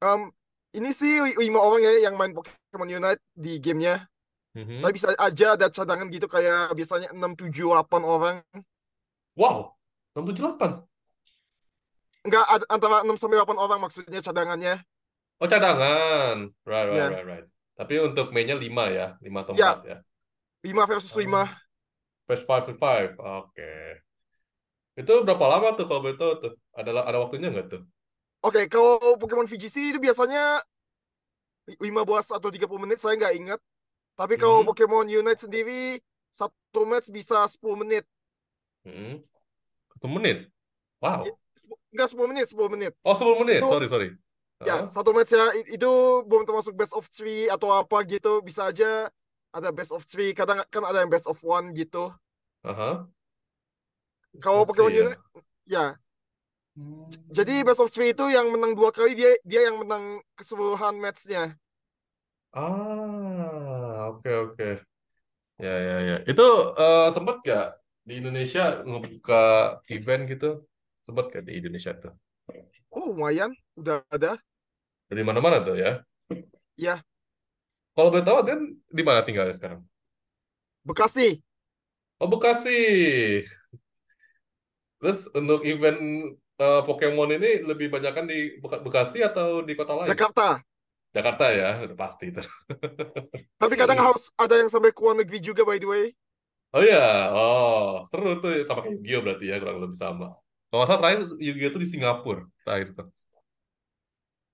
Em, 0.00 0.32
ini 0.76 0.90
sih 0.96 1.20
lima 1.36 1.60
orang 1.60 1.80
ya 1.84 1.92
yang 2.10 2.14
main 2.16 2.32
Pokemon 2.32 2.88
Unite 2.88 3.22
di 3.34 3.58
gamenya. 3.58 4.06
Mhm. 4.54 4.82
Tapi 4.82 4.92
bisa 4.94 5.08
aja 5.14 5.46
ada 5.54 5.66
cadangan 5.70 6.06
gitu 6.10 6.26
kayak 6.26 6.74
biasanya 6.74 7.08
6, 7.14 7.32
7, 7.38 7.70
8 7.70 8.02
orang. 8.02 8.36
Wow, 9.40 9.72
678. 10.12 10.84
Enggak, 12.28 12.44
antara 12.68 13.00
6 13.00 13.16
sampai 13.16 13.40
8 13.40 13.56
orang 13.56 13.80
maksudnya 13.80 14.20
cadangannya. 14.20 14.84
Oh, 15.40 15.48
cadangan. 15.48 16.52
Right, 16.68 16.86
right, 16.92 17.00
Ya, 17.00 17.06
right, 17.08 17.24
right. 17.24 17.46
Tapi 17.72 17.96
untuk 18.04 18.28
mainnya 18.36 18.60
5 18.60 18.92
ya, 18.92 19.16
5 19.24 19.40
atau 19.40 19.56
ya 19.56 19.80
4 19.80 19.88
ya. 19.88 19.98
5 20.60 20.84
versus 20.84 21.16
5. 21.16 21.48
Oh, 21.48 21.48
First 22.28 22.44
five 22.44 22.68
versus 22.68 22.76
five. 22.76 23.16
Oke. 23.16 24.04
Itu 25.00 25.24
berapa 25.24 25.40
lama 25.48 25.72
tuh 25.72 25.88
kalau 25.88 26.04
tahu 26.12 26.32
tuh? 26.44 26.52
Ada 26.76 27.08
ada 27.08 27.18
waktunya 27.24 27.48
nggak 27.48 27.66
tuh? 27.72 27.82
Oke, 28.44 28.68
kalau 28.68 29.16
Pokemon 29.16 29.48
VGC 29.48 29.96
itu 29.96 29.98
biasanya 29.98 30.60
15 31.80 32.28
atau 32.28 32.52
30 32.52 32.76
menit, 32.76 33.00
saya 33.00 33.16
nggak 33.16 33.34
ingat. 33.40 33.60
Tapi 34.20 34.36
kalau 34.36 34.60
Mhm. 34.60 34.68
Pokemon 34.68 35.08
Unite 35.08 35.48
sendiri, 35.48 35.96
satu 36.28 36.84
match 36.84 37.08
bisa 37.08 37.48
10 37.48 37.80
menit. 37.80 38.04
Hmm. 38.84 39.24
Satu 40.00 40.08
menit. 40.08 40.48
Wow. 41.04 41.28
Ya, 41.28 41.32
Nggak 41.92 42.08
10 42.08 42.24
menit, 42.32 42.46
10 42.48 42.72
menit. 42.72 42.92
Oh, 43.04 43.12
10 43.12 43.36
menit. 43.44 43.60
Itu, 43.60 43.68
Sorry, 43.68 43.86
sorry. 43.92 44.08
ya, 44.64 44.84
Hah? 44.84 44.88
satu 44.88 45.12
match 45.12 45.32
ya, 45.36 45.52
itu 45.68 45.92
belum 46.24 46.44
termasuk 46.48 46.72
best 46.72 46.96
of 46.96 47.04
three 47.12 47.52
atau 47.52 47.68
apa 47.68 48.00
gitu. 48.08 48.40
Bisa 48.40 48.72
aja 48.72 49.12
ada 49.52 49.68
best 49.68 49.92
of 49.92 50.04
three, 50.08 50.32
kadang 50.32 50.64
kan 50.72 50.84
ada 50.88 51.04
yang 51.04 51.12
best 51.12 51.28
of 51.28 51.36
one 51.44 51.76
gitu. 51.76 52.08
Aha. 52.64 53.04
Kalau 54.40 54.64
Mostly 54.64 54.72
Pokemon 54.72 54.92
ya. 54.96 55.08
Ya. 55.68 55.86
Hmm. 56.76 57.08
Jadi 57.34 57.60
best 57.60 57.82
of 57.84 57.92
three 57.92 58.16
itu 58.16 58.24
yang 58.32 58.48
menang 58.48 58.72
dua 58.72 58.88
kali, 58.88 59.12
dia 59.12 59.36
dia 59.44 59.68
yang 59.68 59.76
menang 59.84 60.24
keseluruhan 60.32 60.96
matchnya. 60.96 61.56
Ah, 62.56 64.08
oke 64.16 64.30
oke. 64.48 64.68
Ya 65.60 65.74
ya 65.76 65.96
ya. 66.04 66.16
Itu 66.24 66.46
eh, 66.78 67.08
sempat 67.12 67.42
gak 67.44 67.79
di 68.08 68.12
Indonesia 68.20 68.62
ngebuka 68.88 69.42
event 69.94 70.22
gitu 70.32 70.48
sempat 71.04 71.26
kan 71.32 71.42
di 71.48 71.52
Indonesia 71.60 71.92
tuh 71.96 72.14
Oh, 72.90 73.14
lumayan. 73.14 73.54
Udah 73.78 74.02
ada. 74.10 74.34
dari 75.10 75.22
mana-mana 75.26 75.62
tuh 75.62 75.76
ya 75.78 75.90
Ya, 76.80 77.04
kalau 77.94 78.08
boleh 78.12 78.24
tahu 78.24 78.36
Adrian 78.40 78.62
di 78.88 79.02
mana 79.04 79.20
tinggalnya 79.26 79.54
sekarang 79.54 79.80
Bekasi. 80.84 81.42
oh 82.20 82.28
Bekasi 82.28 82.76
terus 85.00 85.28
untuk 85.32 85.64
event 85.64 85.98
eh, 86.60 86.80
Pokemon 86.84 87.30
ini 87.40 87.64
lebih 87.64 87.88
banyak 87.88 88.12
kan 88.12 88.24
di 88.28 88.60
Beka- 88.60 88.82
Bekasi 88.84 89.24
atau 89.24 89.64
di 89.64 89.72
kota 89.76 89.96
lain 89.96 90.12
Jakarta. 90.12 90.60
Jakarta 91.10 91.44
ya 91.50 91.68
udah 91.82 91.96
pasti 91.98 92.30
itu 92.30 92.42
Tapi 93.60 93.74
kadang 93.76 94.00
harus 94.00 94.32
ada 94.40 94.56
yang 94.56 94.70
sampai 94.72 94.88
ke 94.94 95.00
luar 95.04 95.16
negeri 95.20 95.38
juga, 95.40 95.62
by 95.68 95.76
the 95.76 95.88
way. 95.88 96.04
Oh 96.74 96.82
iya 96.86 96.98
oh 97.34 97.84
seru 98.10 98.28
tuh 98.42 98.50
sama 98.68 98.80
kayak 98.84 98.94
Yu-Gi-Oh 98.96 99.22
berarti 99.24 99.44
ya 99.50 99.54
kurang 99.60 99.78
lebih 99.82 99.98
sama 100.04 100.26
kalau 100.68 100.76
nggak 100.78 100.88
salah 100.90 101.00
terakhir 101.02 101.20
Yu-Gi-Oh 101.46 101.72
tuh 101.74 101.82
di 101.84 101.88
Singapura 101.94 102.40
terakhir 102.64 102.88
tuh 102.98 103.06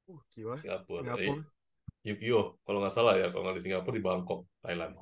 Uh, 0.09 0.21
gila. 0.35 0.57
Singapura. 0.63 1.03
Singapura. 1.03 1.23
Eh, 1.23 1.35
Yu-Gi-Oh, 2.09 2.45
kalau 2.65 2.79
nggak 2.83 2.95
salah 2.97 3.15
ya, 3.21 3.27
kalau 3.33 3.43
nggak 3.45 3.57
di 3.59 3.65
Singapura 3.67 3.95
di 3.99 4.05
Bangkok, 4.07 4.41
Thailand. 4.63 4.93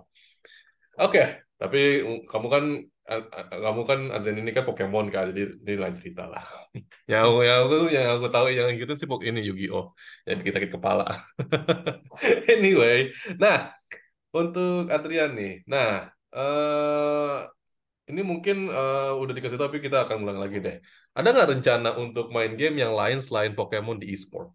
Oke, 1.01 1.21
tapi 1.61 1.79
mm, 2.07 2.19
kamu 2.31 2.47
kan 2.55 2.65
a- 3.11 3.29
a- 3.39 3.61
kamu 3.65 3.81
kan 3.91 3.99
Adrian 4.15 4.39
ini 4.41 4.51
kan 4.57 4.65
Pokemon 4.69 5.07
kan, 5.15 5.25
jadi 5.31 5.41
ini 5.63 5.73
lain 5.83 5.97
cerita 5.99 6.23
lah. 6.33 6.43
Yang 7.11 7.23
aku, 7.29 7.39
yang 7.49 7.59
aku, 7.65 7.75
yang 7.97 8.07
aku 8.17 8.27
tahu 8.33 8.47
yang 8.57 8.69
gitu 8.81 8.93
sih 9.01 9.09
pok 9.11 9.21
ini 9.29 9.41
Yu-Gi-Oh, 9.49 9.85
yang 10.27 10.37
bikin 10.41 10.55
sakit 10.57 10.71
kepala. 10.77 11.05
Anyway, 12.53 13.13
nah 13.43 13.75
untuk 14.35 14.91
Adrian 14.95 15.31
nih, 15.39 15.53
nah 15.73 16.09
eh 16.37 17.37
ini 18.11 18.21
mungkin 18.31 18.57
eh, 18.79 19.11
udah 19.23 19.35
dikasih 19.37 19.61
tapi 19.65 19.79
kita 19.87 19.97
akan 20.05 20.19
ulang 20.25 20.39
lagi 20.45 20.59
deh. 20.67 20.77
Ada 21.19 21.29
nggak 21.35 21.49
rencana 21.55 21.89
untuk 22.05 22.27
main 22.37 22.53
game 22.61 22.77
yang 22.85 22.93
lain 23.01 23.19
selain 23.27 23.53
Pokemon 23.59 23.99
di 24.03 24.07
e-sport? 24.15 24.49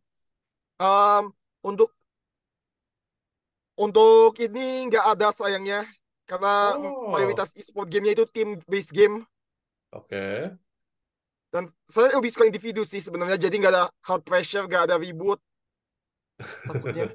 Um, 0.80 1.36
untuk 1.64 1.92
untuk 3.80 4.38
ini 4.46 4.90
nggak 4.92 5.06
ada 5.18 5.28
sayangnya 5.34 5.80
karena 6.30 6.78
Oh. 6.84 7.10
mayoritas 7.10 7.50
e-sport 7.58 7.88
gamenya 7.90 8.14
itu 8.22 8.26
team 8.30 8.50
based 8.70 8.94
game 8.94 9.26
Oke. 9.92 10.22
dan 11.50 11.66
saya 11.90 12.14
lebih 12.18 12.30
suka 12.34 12.46
individu 12.46 12.82
sih 12.86 13.02
sebenarnya 13.02 13.38
jadi 13.50 13.56
nggak 13.58 13.74
ada 13.74 13.86
hard 14.06 14.22
pressure 14.26 14.66
nggak 14.70 14.84
ada 14.90 14.96
ribut 15.02 15.42
takutnya 16.68 17.12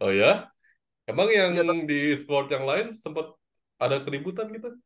Oh 0.00 0.10
ya? 0.12 0.52
Emang 1.08 1.28
yang 1.32 1.56
tak- 1.56 1.86
di 1.88 2.12
sport 2.14 2.52
yang 2.52 2.68
lain 2.68 2.92
sempat 2.92 3.32
ada 3.80 3.96
keributan 4.04 4.52
gitu? 4.52 4.76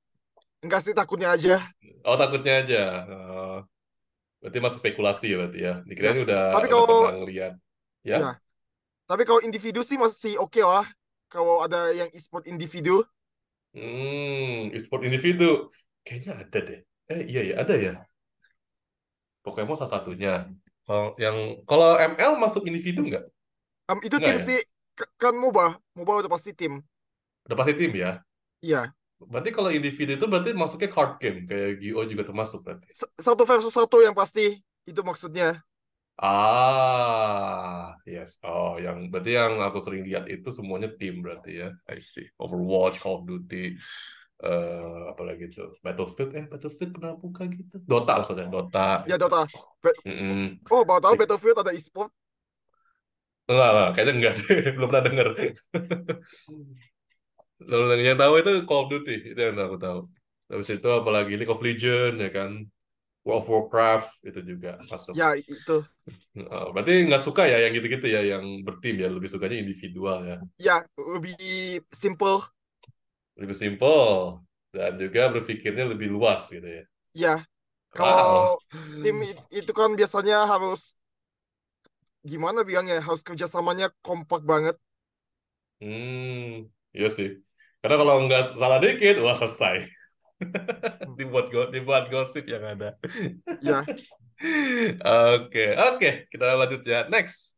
enggak 0.63 0.81
sih 0.87 0.95
takutnya 0.95 1.35
aja 1.35 1.59
Oh 2.07 2.15
takutnya 2.15 2.63
aja. 2.63 2.83
Oh, 3.11 3.57
berarti 4.43 4.59
masih 4.63 4.79
spekulasi 4.79 5.27
ya 5.35 5.37
berarti 5.43 5.59
ya. 5.59 5.75
Dikirain 5.87 6.19
Ya, 6.19 6.23
udah 6.27 6.43
tapi 6.55 6.67
kalau- 6.71 7.03
ngeliat. 7.27 7.55
Ya? 8.07 8.19
Ya. 8.19 8.31
tapi 9.07 9.23
kalau 9.27 9.43
individu 9.43 9.83
sih 9.83 9.99
masih 9.99 10.39
oke 10.39 10.63
lah 10.63 10.87
kalau 11.31 11.63
ada 11.67 11.91
yang 11.95 12.09
e-sport 12.15 12.47
individu 12.51 13.03
Hmm, 13.75 14.69
e-sport 14.77 15.03
individu. 15.09 15.71
Kayaknya 16.05 16.33
ada 16.45 16.59
deh. 16.61 16.81
Eh 17.09 17.21
iya 17.31 17.41
ya 17.51 17.55
ada 17.63 17.75
ya. 17.75 17.93
Pokemon 19.43 19.75
salah 19.75 19.99
satunya. 19.99 20.47
Kalau 20.87 21.15
yang 21.19 21.63
kalau 21.67 21.99
ML 21.99 22.33
masuk 22.39 22.63
individu 22.67 23.03
nggak? 23.07 23.25
Um, 23.91 23.99
itu 24.07 24.17
Nggak 24.19 24.29
tim 24.31 24.37
ya? 24.39 24.43
sih 24.43 24.59
kan 25.21 25.35
MOBA 25.37 25.77
MOBA 25.99 26.13
udah 26.25 26.31
pasti 26.33 26.51
tim 26.57 26.83
Udah 27.47 27.57
pasti 27.59 27.75
tim 27.75 27.93
ya. 27.95 28.23
iya 28.63 28.95
Berarti 29.23 29.51
kalau 29.55 29.71
individu 29.71 30.19
itu 30.19 30.27
berarti 30.27 30.51
masuknya 30.51 30.91
card 30.91 31.23
game 31.23 31.47
kayak 31.47 31.79
Yu-Gi-Oh 31.79 32.05
juga 32.11 32.23
termasuk 32.27 32.59
berarti. 32.67 32.91
Satu 33.23 33.43
versus 33.47 33.71
satu 33.71 34.03
yang 34.03 34.15
pasti 34.19 34.59
itu 34.83 35.01
maksudnya 35.07 35.63
Ah, 36.23 37.97
yes. 38.07 38.39
Oh, 38.47 38.79
yang 38.79 39.09
berarti 39.11 39.31
yang 39.35 39.59
aku 39.65 39.79
sering 39.83 40.03
lihat 40.07 40.29
itu 40.31 40.49
semuanya 40.55 40.89
tim 40.95 41.19
berarti 41.25 41.51
ya. 41.67 41.69
I 41.89 41.99
see. 41.99 42.29
Overwatch, 42.39 43.01
Call 43.03 43.17
of 43.19 43.23
Duty, 43.27 43.75
eh 44.45 44.99
apalagi 45.11 45.51
itu 45.51 45.63
Battlefield, 45.83 46.31
eh 46.39 46.45
Battlefield 46.47 46.91
pernah 46.95 47.13
buka 47.19 47.43
gitu. 47.51 47.75
Dota 47.91 48.13
maksudnya, 48.23 48.47
Dota. 48.47 49.03
ya 49.09 49.17
Dota 49.19 49.47
Ba- 49.83 50.03
Mm-mm. 50.07 50.63
oh 50.71 50.83
baru 50.87 51.01
tahu 51.03 51.15
Battlefield 51.19 51.59
ada 51.65 51.73
e-sport 51.75 52.11
Enggak, 53.51 53.69
enggak, 53.73 53.89
kayaknya 53.95 54.13
enggak 54.19 54.33
deh. 54.39 54.59
Belum 54.77 54.89
pernah 54.91 55.05
denger. 55.07 55.27
Lalu 57.63 58.03
yang 58.09 58.19
tahu 58.19 58.33
itu 58.43 58.51
Call 58.69 58.81
of 58.85 58.89
Duty, 58.93 59.15
itu 59.33 59.39
yang 59.39 59.55
aku 59.59 59.77
tahu. 59.79 59.99
Habis 60.51 60.69
itu 60.77 60.89
apalagi 60.91 61.33
League 61.39 61.53
of 61.55 61.63
Legends 61.63 62.19
ya 62.21 62.31
kan. 62.37 62.51
World 63.27 63.43
of 63.45 63.49
Warcraft 63.53 64.11
itu 64.29 64.41
juga 64.51 64.71
masuk. 64.91 65.19
ya 65.19 65.35
itu 65.37 65.85
Oh, 66.53 66.73
berarti 66.75 66.93
nggak 67.09 67.23
suka 67.27 67.43
ya 67.53 67.57
yang 67.65 67.73
gitu-gitu 67.77 68.07
ya, 68.09 68.21
yang 68.33 68.45
bertim 68.67 68.95
ya, 69.03 69.09
lebih 69.13 69.29
sukanya 69.33 69.57
individual 69.63 70.19
ya. 70.31 70.37
ya 70.59 70.77
lebih 70.97 71.37
simple 71.93 72.41
lebih 73.41 73.57
simpel 73.57 74.41
dan 74.73 74.93
juga 75.03 75.29
berpikirnya 75.35 75.85
lebih 75.93 76.09
luas 76.17 76.49
gitu 76.49 76.65
ya. 76.65 76.83
ya 77.23 77.29
Wow. 77.95 77.99
kalau 77.99 78.59
tim 79.03 79.17
it- 79.31 79.47
itu 79.59 79.71
kan 79.79 79.91
biasanya 79.99 80.35
harus 80.51 80.81
gimana 82.31 82.59
bilangnya 82.69 82.95
harus 83.07 83.23
kerjasamanya 83.29 83.87
kompak 84.07 84.41
banget 84.51 84.77
Hmm, 85.81 86.71
iya 86.97 87.07
sih. 87.17 87.29
Karena 87.81 87.95
kalau 88.01 88.15
nggak 88.25 88.41
salah 88.61 88.79
dikit, 88.85 89.15
wah 89.25 89.37
selesai. 89.41 89.77
dibuat 91.19 91.47
go 91.53 91.61
dibuat 91.75 92.05
gosip 92.13 92.45
yang 92.53 92.65
ada. 92.73 92.87
ya 93.61 93.87
Oke, 95.07 95.63
oke, 95.79 96.09
kita 96.31 96.45
lanjut 96.59 96.81
ya. 96.93 96.99
Next. 97.13 97.55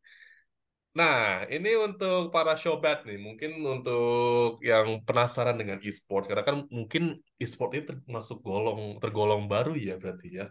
Nah, 0.99 1.43
ini 1.53 1.69
untuk 1.85 2.31
para 2.35 2.53
showbat 2.61 2.97
nih, 3.07 3.17
mungkin 3.25 3.51
untuk 3.73 4.63
yang 4.69 4.87
penasaran 5.07 5.55
dengan 5.61 5.77
e-sport, 5.87 6.23
karena 6.29 6.43
kan 6.49 6.57
mungkin 6.77 7.03
e-sport 7.43 7.69
ini 7.75 7.83
termasuk 7.89 8.37
golong 8.47 8.79
tergolong 9.03 9.43
baru 9.51 9.71
ya 9.75 9.93
berarti 10.01 10.27
ya, 10.39 10.45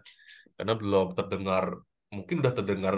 karena 0.57 0.73
belum 0.81 1.07
terdengar, 1.17 1.65
mungkin 2.15 2.35
udah 2.41 2.53
terdengar 2.59 2.95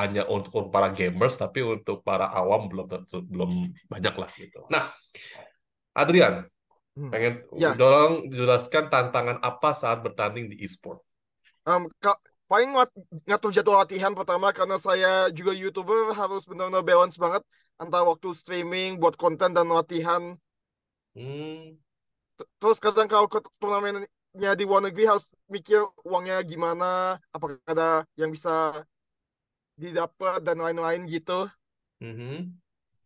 hanya 0.00 0.22
untuk 0.26 0.70
para 0.74 0.88
gamers, 0.94 1.34
tapi 1.36 1.60
untuk 1.62 2.00
para 2.06 2.26
awam 2.30 2.70
belum 2.70 2.86
belum 3.28 3.50
banyak 3.90 4.14
lah 4.14 4.30
gitu. 4.34 4.60
Nah, 4.70 4.94
Adrian, 5.94 6.46
Hmm. 6.98 7.10
pengen 7.14 7.34
Ya. 7.54 7.70
tolong 7.78 8.26
jelaskan 8.26 8.90
tantangan 8.90 9.38
apa 9.38 9.70
saat 9.70 10.02
bertanding 10.02 10.50
di 10.50 10.56
e-sport. 10.66 10.98
Ka- 12.02 12.18
paling 12.50 12.74
ngat- 12.74 12.98
ngatur 13.28 13.50
jadwal 13.54 13.78
latihan 13.78 14.12
pertama 14.16 14.50
karena 14.50 14.76
saya 14.80 15.28
juga 15.30 15.52
youtuber 15.54 16.10
harus 16.16 16.42
benar-benar 16.48 16.82
balance 16.82 17.14
banget 17.20 17.44
antara 17.78 18.02
waktu 18.08 18.34
streaming 18.34 18.98
buat 18.98 19.14
konten 19.14 19.54
dan 19.54 19.68
latihan 19.70 20.34
Hmm, 21.14 21.78
terus 22.58 22.78
kadang 22.78 23.10
kalau 23.10 23.26
ke 23.26 23.42
turnamennya 23.58 24.52
di 24.54 24.64
luar 24.64 24.86
negeri 24.86 25.04
harus 25.10 25.26
mikir 25.50 25.82
uangnya 26.06 26.38
gimana 26.46 27.18
apakah 27.34 27.58
ada 27.66 28.06
yang 28.14 28.30
bisa 28.30 28.82
didapat 29.78 30.42
dan 30.42 30.58
lain-lain 30.58 31.06
gitu 31.06 31.46
mhm. 32.02 32.52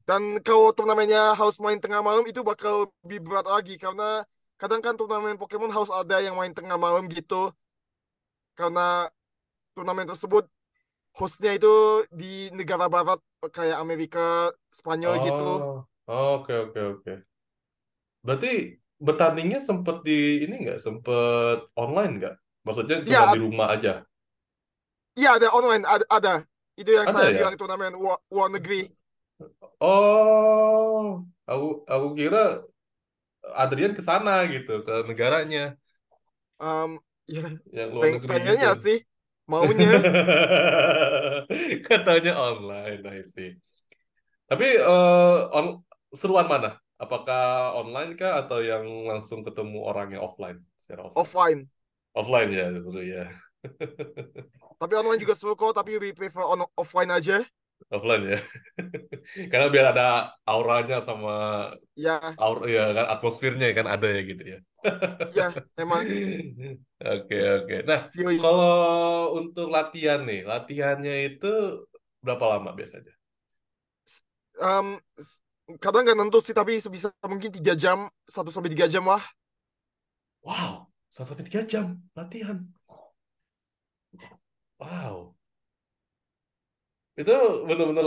dan 0.09 0.41
kalau 0.41 0.73
turnamennya 0.73 1.37
harus 1.37 1.61
main 1.61 1.79
tengah 1.79 2.01
malam 2.01 2.25
itu 2.25 2.41
bakal 2.41 2.89
lebih 3.05 3.29
berat 3.29 3.47
lagi 3.47 3.77
karena 3.77 4.25
kadang 4.57 4.81
kan 4.81 4.97
turnamen 4.97 5.37
Pokemon 5.37 5.71
harus 5.71 5.93
ada 5.93 6.19
yang 6.25 6.35
main 6.35 6.57
tengah 6.57 6.81
malam 6.81 7.07
gitu 7.13 7.53
karena 8.57 9.13
turnamen 9.77 10.09
tersebut 10.09 10.49
hostnya 11.17 11.53
itu 11.57 12.05
di 12.09 12.49
negara 12.57 12.89
barat 12.89 13.21
kayak 13.53 13.79
Amerika, 13.81 14.53
Spanyol 14.73 15.15
gitu. 15.27 15.51
Oh, 16.09 16.41
oke 16.41 16.53
oke 16.71 16.81
oke. 16.99 17.13
Berarti 18.23 18.79
bertandingnya 19.03 19.59
sempet 19.59 20.07
di 20.07 20.47
ini 20.47 20.69
nggak 20.69 20.81
sempet 20.81 21.59
online 21.75 22.13
nggak? 22.23 22.37
Maksudnya 22.63 22.97
cuma 23.03 23.11
Iya, 23.11 23.35
di 23.35 23.41
rumah 23.43 23.69
aja. 23.75 23.93
Iya 25.19 25.31
ada 25.37 25.49
online, 25.53 25.85
ada, 25.85 26.05
ada. 26.09 26.35
Itu 26.81 26.91
yang 26.99 27.09
Ada 27.11 27.15
saya 27.15 27.31
ya? 27.31 27.39
bilang 27.39 27.55
turnamen 27.61 27.93
luar, 27.97 28.19
luar 28.33 28.49
negeri. 28.55 28.89
Oh, 29.81 31.27
aku 31.51 31.67
aku 31.93 32.07
kira 32.19 32.39
Adrian 33.63 33.93
ke 33.99 34.03
sana 34.09 34.33
gitu, 34.53 34.73
ke 34.87 34.93
negaranya 35.09 35.61
Em, 36.61 36.91
ya, 37.35 37.43
yang 37.73 37.91
luar 37.95 38.09
peng- 38.09 38.21
negeri 38.21 38.37
pengennya 38.37 38.71
gitu. 38.71 38.71
sih, 38.85 38.99
maunya. 39.51 39.93
Katanya 41.89 42.33
online, 42.39 43.01
I 43.07 43.21
see. 43.35 43.51
Tapi 44.51 44.67
eh, 44.79 45.37
on, 45.57 45.67
seruan 46.15 46.47
mana? 46.53 46.77
Apakah 47.03 47.75
online 47.81 48.15
kah 48.21 48.33
atau 48.47 48.59
yang 48.63 48.85
langsung 49.11 49.43
ketemu 49.47 49.79
orangnya 49.91 50.19
offline? 50.23 50.61
Secara 50.79 51.03
offline. 51.11 51.35
offline. 51.37 51.71
Offline 52.17 52.51
ya, 52.53 52.67
seru 52.85 53.03
ya. 53.05 53.25
Tapi 54.81 54.93
online 54.99 55.21
juga 55.23 55.35
seru 55.39 55.55
kok, 55.57 55.73
tapi 55.79 55.97
lebih 55.97 56.13
prefer 56.19 56.45
on 56.45 56.61
offline 56.77 57.11
aja. 57.19 57.37
offline 57.93 58.25
ya. 58.33 58.39
Karena 59.51 59.67
biar 59.73 59.87
ada 59.93 60.05
auranya 60.49 60.99
sama 61.05 61.33
Ya, 61.95 62.39
aur 62.41 62.59
ya 62.75 62.83
kan 62.97 63.07
atmosfernya 63.15 63.67
kan 63.77 63.87
ada 63.95 64.07
ya 64.09 64.21
gitu 64.31 64.43
ya. 64.53 64.59
ya, 65.37 65.47
emang 65.77 66.05
Oke 67.03 67.37
oke. 67.57 67.75
Nah 67.89 68.01
kalau 68.41 68.75
untuk 69.39 69.67
latihan 69.75 70.21
nih, 70.29 70.41
latihannya 70.51 71.15
itu 71.35 71.47
berapa 72.25 72.45
lama 72.59 72.71
biasanya? 72.79 73.13
Um, 74.61 75.01
kadang 75.81 76.05
nggak 76.05 76.19
nentu 76.19 76.39
sih, 76.45 76.55
tapi 76.57 76.79
sebisa 76.79 77.09
mungkin 77.25 77.51
tiga 77.53 77.73
jam, 77.75 78.09
satu 78.29 78.51
sampai 78.53 78.71
tiga 78.73 78.87
jam 78.91 79.05
lah. 79.09 79.23
Wow, 80.47 80.75
satu 81.15 81.29
sampai 81.35 81.45
tiga 81.49 81.63
jam 81.73 81.87
latihan. 82.19 82.59
Wow, 84.83 85.35
itu 87.21 87.33
benar-benar 87.69 88.05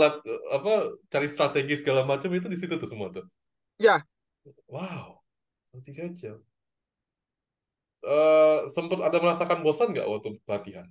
apa 0.56 0.72
cari 1.12 1.28
strategi 1.34 1.74
segala 1.80 2.02
macam 2.10 2.30
itu 2.38 2.46
di 2.52 2.58
situ 2.60 2.74
tuh 2.82 2.88
semua 2.92 3.08
tuh. 3.16 3.24
Ya, 3.78 4.06
Wow, 4.68 5.22
tiga 5.84 6.08
jam. 6.14 6.44
Eh 8.14 8.58
sempat 8.74 8.98
ada 9.08 9.18
merasakan 9.22 9.58
bosan 9.64 9.88
nggak 9.92 10.08
waktu 10.12 10.28
latihan? 10.52 10.86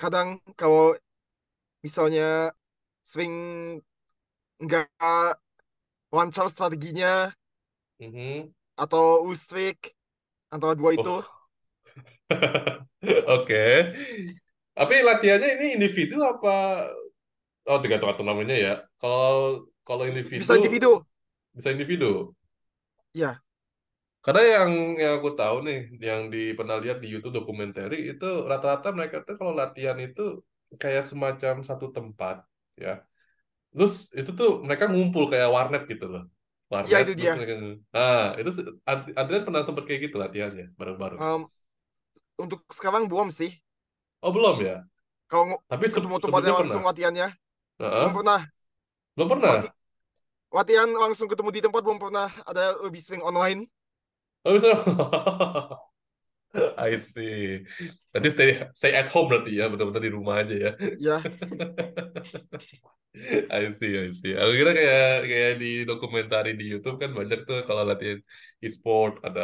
kadang 0.00 0.28
kalau 0.58 0.96
misalnya 1.84 2.52
swing 3.10 3.34
nggak 4.64 4.88
lancar 6.16 6.46
strateginya 6.48 7.34
Mhm. 7.98 8.52
atau 8.82 9.22
loose 9.26 9.42
streak 9.46 9.78
antara 10.54 10.74
dua 10.80 10.92
itu, 10.98 11.14
Oh, 11.16 11.24
oke. 13.26 13.62
Tapi 14.80 14.94
latihannya 15.08 15.48
ini 15.60 15.66
individu 15.76 16.16
apa? 16.32 16.54
Oh, 17.68 17.78
tergantung 17.82 18.26
namanya 18.30 18.54
ya. 18.66 18.70
Kalau 19.00 19.68
kalau 19.86 20.04
individu 20.10 20.44
bisa 20.44 20.54
individu. 20.56 21.06
bisa 21.56 21.68
individu. 21.74 22.34
Ya, 23.14 23.42
Karena 24.24 24.42
yang 24.54 24.70
yang 25.02 25.12
aku 25.18 25.30
tahu 25.40 25.56
nih, 25.66 25.78
yang 26.08 26.20
di 26.32 26.38
pernah 26.58 26.76
lihat 26.82 26.98
di 27.02 27.08
YouTube 27.12 27.34
dokumenter 27.38 27.88
itu 28.10 28.24
rata-rata 28.50 28.88
mereka 28.96 29.16
tuh 29.26 29.34
kalau 29.40 29.52
latihan 29.60 29.96
itu 30.06 30.20
kayak 30.82 31.02
semacam 31.10 31.54
satu 31.68 31.86
tempat 31.96 32.36
ya. 32.84 32.90
Terus 33.74 33.94
itu 34.20 34.30
tuh 34.40 34.48
mereka 34.66 34.84
ngumpul 34.92 35.24
kayak 35.32 35.48
warnet 35.56 35.82
gitu 35.92 36.06
loh. 36.14 36.22
ya 36.84 36.98
Warnet 36.98 37.04
itu 37.04 37.12
terus 37.18 37.32
dia. 37.32 37.34
mereka 37.38 37.54
ah 37.98 38.24
itu 38.40 38.50
Ad- 38.90 39.14
Adrian 39.20 39.44
pernah 39.48 39.62
sempat 39.66 39.84
kayak 39.88 40.00
gitu 40.06 40.16
latihannya 40.24 40.64
bareng-bareng. 40.80 41.22
Um, 41.24 41.46
untuk 42.42 42.60
sekarang 42.72 43.06
belum 43.10 43.30
sih. 43.34 43.52
Oh, 44.20 44.32
belum 44.32 44.56
ya? 44.60 44.76
Ng- 45.30 45.60
Tapi 45.70 45.84
ketemu 45.88 46.16
tempatnya 46.20 46.52
langsung 46.58 46.82
pernah. 46.82 46.90
latihannya, 46.92 47.28
Heeh. 47.80 48.04
belum 48.04 48.16
pernah. 48.20 48.40
Belum 49.16 49.28
pernah. 49.30 49.50
Lati- 49.56 49.74
latihan 50.50 50.90
langsung 50.90 51.28
ketemu 51.30 51.48
di 51.54 51.60
tempat 51.62 51.80
belum 51.86 51.98
pernah. 52.02 52.28
Ada 52.44 52.82
lebih 52.84 53.00
sering 53.00 53.22
online. 53.22 53.70
Oh, 54.44 54.56
bisa. 54.56 54.72
I 56.78 56.98
see. 56.98 57.62
Berarti 58.10 58.28
stay 58.34 58.48
stay 58.74 58.92
at 58.98 59.06
home 59.14 59.30
berarti 59.30 59.54
ya, 59.54 59.70
betul-betul 59.70 60.02
di 60.02 60.10
rumah 60.10 60.42
aja 60.42 60.54
ya. 60.58 60.70
Ya, 60.98 61.16
I 63.50 63.70
see, 63.78 63.92
I 63.98 64.10
see. 64.14 64.34
Aku 64.34 64.52
kira 64.58 64.70
kayak 64.74 65.02
kayak 65.30 65.52
di 65.62 65.68
dokumentari 65.86 66.50
di 66.58 66.64
YouTube 66.72 66.96
kan 67.02 67.10
banyak 67.14 67.38
tuh 67.48 67.62
kalau 67.68 67.82
latihan 67.86 68.18
e-sport 68.64 69.22
ada 69.26 69.42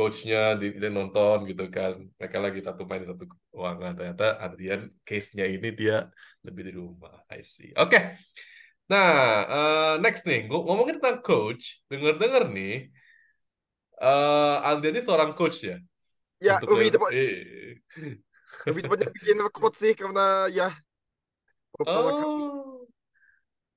coachnya 0.00 0.56
di 0.60 0.66
dia 0.80 0.88
nonton 0.88 1.36
gitu 1.50 1.64
kan. 1.76 1.92
Mereka 2.16 2.36
lagi 2.40 2.60
satu 2.64 2.82
main 2.88 3.04
di 3.04 3.08
satu 3.12 3.24
ruangan. 3.52 3.92
Ternyata 3.98 4.24
Adrian 4.40 4.88
case-nya 5.04 5.44
ini 5.44 5.68
dia 5.76 6.08
lebih 6.46 6.62
di 6.68 6.72
rumah. 6.80 7.20
I 7.28 7.44
see. 7.44 7.70
Oke. 7.76 8.16
Nah, 8.88 9.10
eh, 9.54 9.94
next 10.02 10.24
nih, 10.24 10.48
Ngom- 10.48 10.64
ngomongin 10.66 10.96
tentang 10.98 11.20
coach, 11.22 11.84
denger-denger 11.92 12.44
nih, 12.56 12.74
eh 14.00 14.56
Adrian 14.64 14.96
ini 14.96 15.02
seorang 15.04 15.30
coach 15.36 15.60
ya 15.68 15.76
ya 16.40 16.56
untuk 16.56 16.80
lebih 16.80 16.90
tepat, 16.96 17.10
Eh. 17.12 17.76
lebih 18.64 18.80
tepatnya 18.88 19.08
bikin 19.16 19.36
record 19.44 19.72
sih 19.76 19.92
karena 19.92 20.48
ya 20.48 20.68
pertama 21.76 22.10
kali. 22.16 22.42
Oh, 22.42 22.88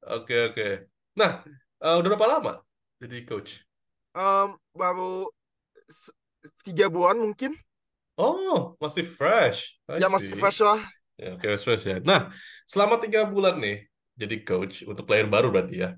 oke 0.04 0.36
oke. 0.52 0.68
Nah, 1.20 1.32
eh, 1.84 1.96
udah 2.00 2.10
berapa 2.16 2.28
lama 2.40 2.54
jadi 3.04 3.18
coach? 3.28 3.52
Um, 4.14 4.62
baru 4.78 5.28
tiga 6.66 6.86
bulan 6.96 7.18
mungkin. 7.24 7.52
Oh, 8.18 8.78
masih 8.84 9.06
fresh. 9.18 9.60
I 9.90 10.02
Ya 10.02 10.08
masih 10.10 10.34
see. 10.34 10.38
fresh 10.38 10.60
lah. 10.62 10.80
Ya, 11.22 11.28
oke, 11.36 11.48
fresh 11.66 11.84
ya. 11.92 11.96
Nah, 12.10 12.22
selama 12.72 12.96
tiga 13.04 13.22
bulan 13.34 13.56
nih 13.64 13.76
jadi 14.22 14.36
coach 14.48 14.76
untuk 14.90 15.06
player 15.10 15.28
baru 15.36 15.48
berarti 15.54 15.76
ya. 15.84 15.90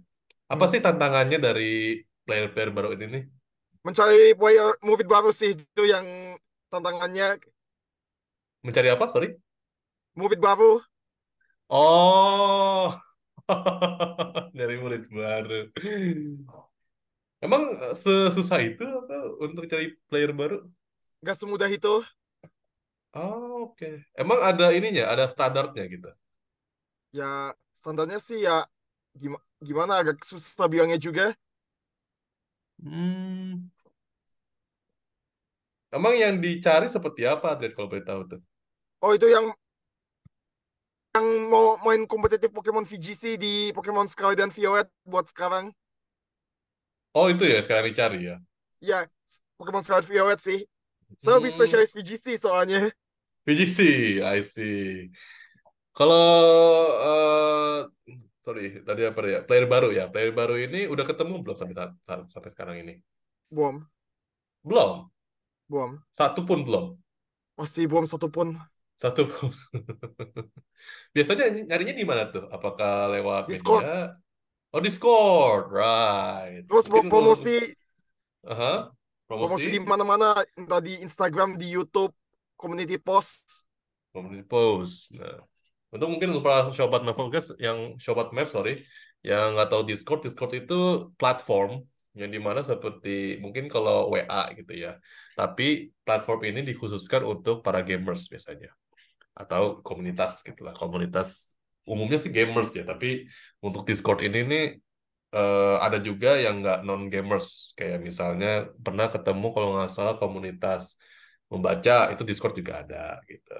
Apa 0.53 0.63
Hmm. 0.63 0.71
sih 0.71 0.81
tantangannya 0.85 1.37
dari 1.47 1.63
player-player 2.25 2.71
baru 2.77 2.89
ini 2.97 3.05
nih? 3.15 3.23
Mencari 3.87 4.33
player 4.39 4.69
movie 4.87 5.07
baru 5.13 5.29
sih 5.39 5.49
itu 5.55 5.81
yang 5.93 6.05
tantangannya. 6.71 7.27
Mencari 8.65 8.89
apa? 8.91 9.07
Sorry. 9.09 9.29
Movie 10.15 10.35
baru. 10.41 10.81
Oh, 11.69 12.99
nyari 14.55 14.75
murid 14.81 15.03
baru. 15.17 15.53
Emang 17.43 17.71
eh, 17.71 17.95
sesusah 17.95 18.59
itu 18.63 18.83
apa 18.83 19.15
untuk 19.43 19.67
cari 19.67 19.95
player 20.07 20.31
baru? 20.31 20.63
Gak 21.25 21.37
semudah 21.41 21.69
itu. 21.71 22.03
Oh, 23.15 23.71
oke. 23.71 24.03
Emang 24.11 24.39
ada 24.43 24.75
ininya, 24.75 25.07
ada 25.07 25.25
standarnya 25.31 25.83
gitu. 25.87 26.11
Ya 27.15 27.55
standarnya 27.79 28.19
sih 28.19 28.43
ya 28.43 28.67
gimana, 29.15 29.43
gimana 29.63 29.93
agak 30.03 30.19
susah 30.27 30.67
bilangnya 30.67 30.99
juga. 30.99 31.31
Hmm. 32.83 33.71
Emang 35.95 36.11
yang 36.19 36.43
dicari 36.43 36.91
seperti 36.91 37.23
apa, 37.23 37.55
Adrian, 37.55 37.71
kalau 37.71 37.87
boleh 37.87 38.03
tahu 38.03 38.21
tuh? 38.27 38.41
Oh 38.99 39.15
itu 39.15 39.31
yang 39.31 39.47
yang 41.15 41.47
mau 41.47 41.79
main 41.79 42.03
kompetitif 42.03 42.51
Pokemon 42.51 42.83
VGC 42.83 43.39
di 43.39 43.71
Pokemon 43.71 44.11
Scarlet 44.11 44.43
dan 44.43 44.51
Violet 44.51 44.91
buat 45.07 45.23
sekarang. 45.31 45.71
Oh, 47.19 47.27
itu 47.33 47.43
ya 47.53 47.59
sekarang 47.65 47.85
dicari 47.91 48.17
ya. 48.29 48.35
Ya 48.81 49.07
Pokemon 49.57 49.83
Scarlet 49.83 50.07
Violet 50.09 50.39
sih. 50.41 50.59
Saya 51.21 51.37
lebih 51.39 51.51
Hmm, 51.51 51.55
spesialis 51.55 51.91
VGC 51.95 52.25
soalnya. 52.39 52.91
VGC, 53.45 53.79
I 54.21 54.41
see. 54.43 55.11
Kalau 55.97 56.23
eh 57.05 57.77
sorry, 58.45 58.61
tadi 58.87 59.01
apa 59.09 59.19
ya? 59.33 59.39
Player 59.47 59.65
baru 59.73 59.87
ya. 59.97 60.03
Player 60.13 60.31
baru 60.39 60.53
ini 60.65 60.77
udah 60.93 61.05
ketemu 61.09 61.33
belum 61.43 61.57
sampai 61.61 61.75
sampai 62.33 62.49
sekarang 62.53 62.77
ini? 62.83 62.93
Belum, 63.49 63.89
Belum. 64.63 65.09
belum. 65.69 66.03
Satu 66.19 66.41
pun 66.49 66.59
belum. 66.65 66.85
Masih 67.59 67.83
belum 67.89 68.05
satu 68.11 68.27
pun. 68.35 68.47
Satu 69.01 69.21
pun. 69.27 69.51
Biasanya 71.15 71.43
nyarinya 71.69 71.93
di 71.99 72.05
mana 72.11 72.23
tuh? 72.33 72.43
Apakah 72.55 72.89
lewat 73.13 73.43
Discord. 73.47 73.89
media? 73.93 74.15
Oh, 74.75 74.83
Discord, 74.83 75.71
right. 75.71 76.67
Terus 76.67 76.91
Mungkin 76.91 77.07
kalau 77.07 77.31
promosi 77.31 77.55
Aha, 78.43 78.91
promosi 79.23 79.71
di 79.71 79.79
promosi 79.79 79.87
mana-mana, 79.87 80.43
entah 80.59 80.83
di 80.83 80.99
Instagram, 80.99 81.55
di 81.55 81.71
YouTube, 81.71 82.11
community 82.59 82.99
post. 82.99 83.71
community 84.11 84.43
post. 84.43 85.15
Nah, 85.15 85.47
untuk 85.95 86.11
mungkin 86.11 86.35
untuk 86.35 86.43
para 86.43 86.75
sobat 86.75 87.07
Mavocast 87.07 87.55
yang 87.55 87.95
sobat 88.03 88.35
Mav 88.35 88.51
sorry, 88.51 88.83
yang 89.23 89.55
nggak 89.55 89.71
tahu 89.71 89.87
Discord, 89.87 90.27
Discord 90.27 90.51
itu 90.59 91.07
platform 91.15 91.87
yang 92.11 92.27
di 92.27 92.39
mana 92.43 92.59
seperti 92.59 93.39
mungkin 93.39 93.71
kalau 93.71 94.11
WA 94.11 94.51
gitu 94.59 94.75
ya. 94.75 94.99
Tapi 95.39 95.95
platform 96.03 96.51
ini 96.51 96.67
dikhususkan 96.67 97.23
untuk 97.23 97.63
para 97.63 97.79
gamers 97.79 98.27
biasanya 98.27 98.75
atau 99.35 99.79
komunitas 99.79 100.43
gitulah, 100.43 100.75
komunitas 100.75 101.54
umumnya 101.91 102.17
sih 102.23 102.31
gamers 102.37 102.69
ya. 102.77 102.83
Tapi 102.91 103.07
untuk 103.65 103.81
Discord 103.89 104.19
ini 104.27 104.39
nih 104.51 104.63
eh, 105.35 105.75
ada 105.85 105.97
juga 106.07 106.29
yang 106.43 106.55
nggak 106.61 106.77
non 106.87 107.01
gamers 107.13 107.47
kayak 107.77 107.99
misalnya 108.07 108.47
pernah 108.85 109.05
ketemu 109.13 109.45
kalau 109.53 109.67
nggak 109.75 109.91
salah 109.95 110.15
komunitas 110.21 110.83
membaca 111.51 111.93
itu 112.13 112.23
Discord 112.29 112.53
juga 112.59 112.73
ada 112.83 112.97
gitu 113.31 113.53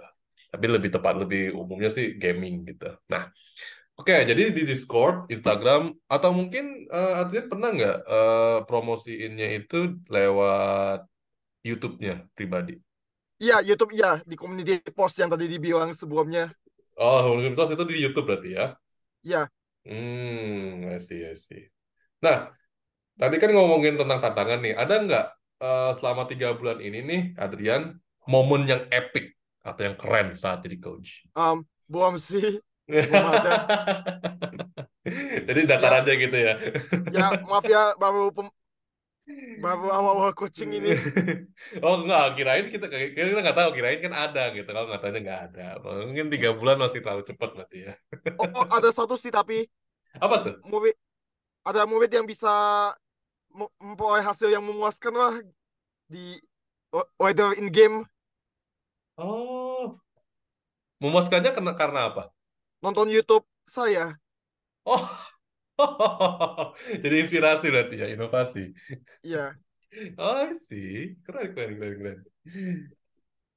tapi 0.51 0.65
lebih 0.71 0.89
tepat 0.95 1.13
lebih 1.21 1.41
umumnya 1.59 1.89
sih 1.97 2.05
gaming 2.21 2.55
gitu 2.69 2.85
nah 3.11 3.23
oke 3.99 4.15
jadi 4.29 4.43
di 4.57 4.61
Discord 4.69 5.15
Instagram 5.33 5.81
atau 6.07 6.31
mungkin 6.39 6.65
eh, 6.89 7.13
Adrian 7.21 7.47
pernah 7.51 7.69
nggak 7.75 7.97
eh, 8.13 8.57
promosiinnya 8.67 9.47
itu 9.59 9.77
lewat 10.15 10.99
YouTube-nya 11.67 12.13
pribadi 12.37 12.73
Iya, 13.35 13.59
YouTube 13.67 13.91
iya 13.91 14.23
di 14.23 14.35
community 14.39 14.79
post 14.95 15.19
yang 15.19 15.27
tadi 15.27 15.45
dibilang 15.51 15.91
sebelumnya. 15.91 16.55
Oh 16.99 17.17
komunitas 17.25 17.69
itu 17.73 17.83
di 17.89 17.95
YouTube 18.03 18.25
berarti 18.29 18.49
ya 18.57 18.65
Iya, 19.23 19.49
hmm 19.85 20.89
I 20.95 20.97
see 20.99 21.21
I 21.25 21.35
see 21.37 21.63
nah 22.25 22.51
Tadi 23.21 23.37
kan 23.41 23.51
ngomongin 23.53 23.95
tentang 24.01 24.19
tantangan 24.25 24.59
nih. 24.65 24.73
Ada 24.75 24.95
nggak 25.05 25.25
eh, 25.63 25.91
selama 25.99 26.23
tiga 26.31 26.57
bulan 26.59 26.79
ini 26.81 26.99
nih, 27.09 27.21
Adrian, 27.37 27.83
momen 28.31 28.63
yang 28.65 28.83
epic 28.89 29.37
atau 29.61 29.81
yang 29.87 29.97
keren 30.01 30.33
saat 30.35 30.65
jadi 30.65 30.77
coach? 30.81 31.23
um, 31.35 31.65
belum 31.89 32.17
sih. 32.19 32.59
belum 33.09 33.25
ada. 33.35 33.53
Jadi 35.47 35.61
datar 35.69 35.91
Ya, 35.91 36.01
aja 36.01 36.11
gitu 36.17 36.37
ya. 36.37 36.53
ya 37.15 37.21
maaf 37.49 37.65
ya 37.73 37.79
baru 38.01 38.19
pem- 38.35 38.55
baru 39.63 39.87
awal-awal 39.97 40.31
coaching 40.39 40.71
ini. 40.77 40.93
Oh 41.83 41.93
enggak, 42.03 42.23
kirain 42.37 42.65
kita 42.73 42.85
kira 42.91 43.05
kita 43.29 43.39
nggak 43.43 43.57
tahu, 43.59 43.69
kirain 43.77 43.99
kan 44.05 44.13
ada 44.23 44.41
gitu. 44.55 44.67
Kalau 44.75 44.85
nggak 44.89 45.01
tahunya 45.01 45.21
nggak 45.25 45.41
ada. 45.51 45.61
Mungkin 46.07 46.25
tiga 46.33 46.49
bulan 46.59 46.77
masih 46.83 46.99
terlalu 47.03 47.23
cepat 47.29 47.49
berarti 47.55 47.77
ya. 47.87 47.91
Oh, 48.39 48.65
ada 48.67 48.89
satu 48.91 49.15
sih 49.15 49.31
tapi 49.31 49.67
Apa 50.25 50.37
tuh? 50.43 50.55
murid 50.65 50.95
ada 51.67 51.83
murid 51.89 52.11
yang 52.13 52.25
bisa 52.27 52.49
mem- 53.53 53.73
memperoleh 53.81 54.23
hasil 54.25 54.49
yang 54.51 54.63
memuaskan 54.65 55.13
lah 55.15 55.33
di 56.09 56.39
whether 57.19 57.53
in 57.57 57.69
game 57.71 58.05
Oh, 59.17 59.99
memuaskannya 61.03 61.51
karena 61.55 61.71
karena 61.79 61.99
apa? 62.11 62.23
nonton 62.83 63.07
YouTube 63.11 63.43
saya. 63.67 64.15
Oh, 64.85 65.34
jadi 67.03 67.15
inspirasi 67.23 67.65
berarti 67.73 67.95
ya, 68.01 68.07
inovasi. 68.15 68.59
Iya, 69.23 69.57
Oh, 70.17 70.47
sih, 70.67 71.15
keren, 71.25 71.47
keren, 71.55 71.71
keren, 71.79 71.93
keren. 71.99 72.17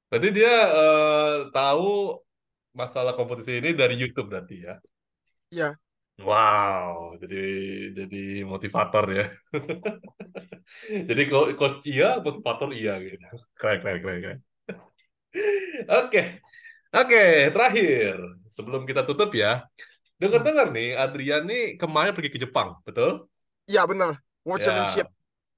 Berarti 0.09 0.29
dia 0.37 0.51
eh, 0.77 1.35
tahu 1.53 1.87
masalah 2.79 3.13
kompetisi 3.19 3.51
ini 3.61 3.69
dari 3.81 3.95
YouTube 4.01 4.27
berarti 4.31 4.55
ya. 4.67 4.73
iya. 5.51 5.79
Wow, 6.27 7.15
jadi 7.21 7.35
jadi 7.97 8.17
motivator 8.51 9.03
ya. 9.17 9.23
Jadi 11.09 11.21
co- 11.31 11.51
coach 11.59 11.77
iya, 11.91 12.05
motivator 12.25 12.69
iya 12.79 12.91
gitu. 13.05 13.25
Keren, 13.59 13.77
keren, 13.81 13.97
keren, 14.03 14.19
keren. 14.23 14.39
Oke, 15.99 16.21
oke, 16.95 17.21
terakhir 17.55 18.15
sebelum 18.55 18.83
kita 18.89 19.01
tutup 19.09 19.29
ya. 19.35 19.65
Dengar-dengar 20.19 20.67
nih, 20.75 20.99
Adrian 20.99 21.43
nih 21.47 21.79
kemarin 21.79 22.11
pergi 22.11 22.31
ke 22.35 22.39
Jepang, 22.43 22.75
betul? 22.83 23.31
Iya 23.71 23.87
benar. 23.87 24.19
World 24.43 24.59
Ya, 24.59 24.65
Championship. 24.67 25.07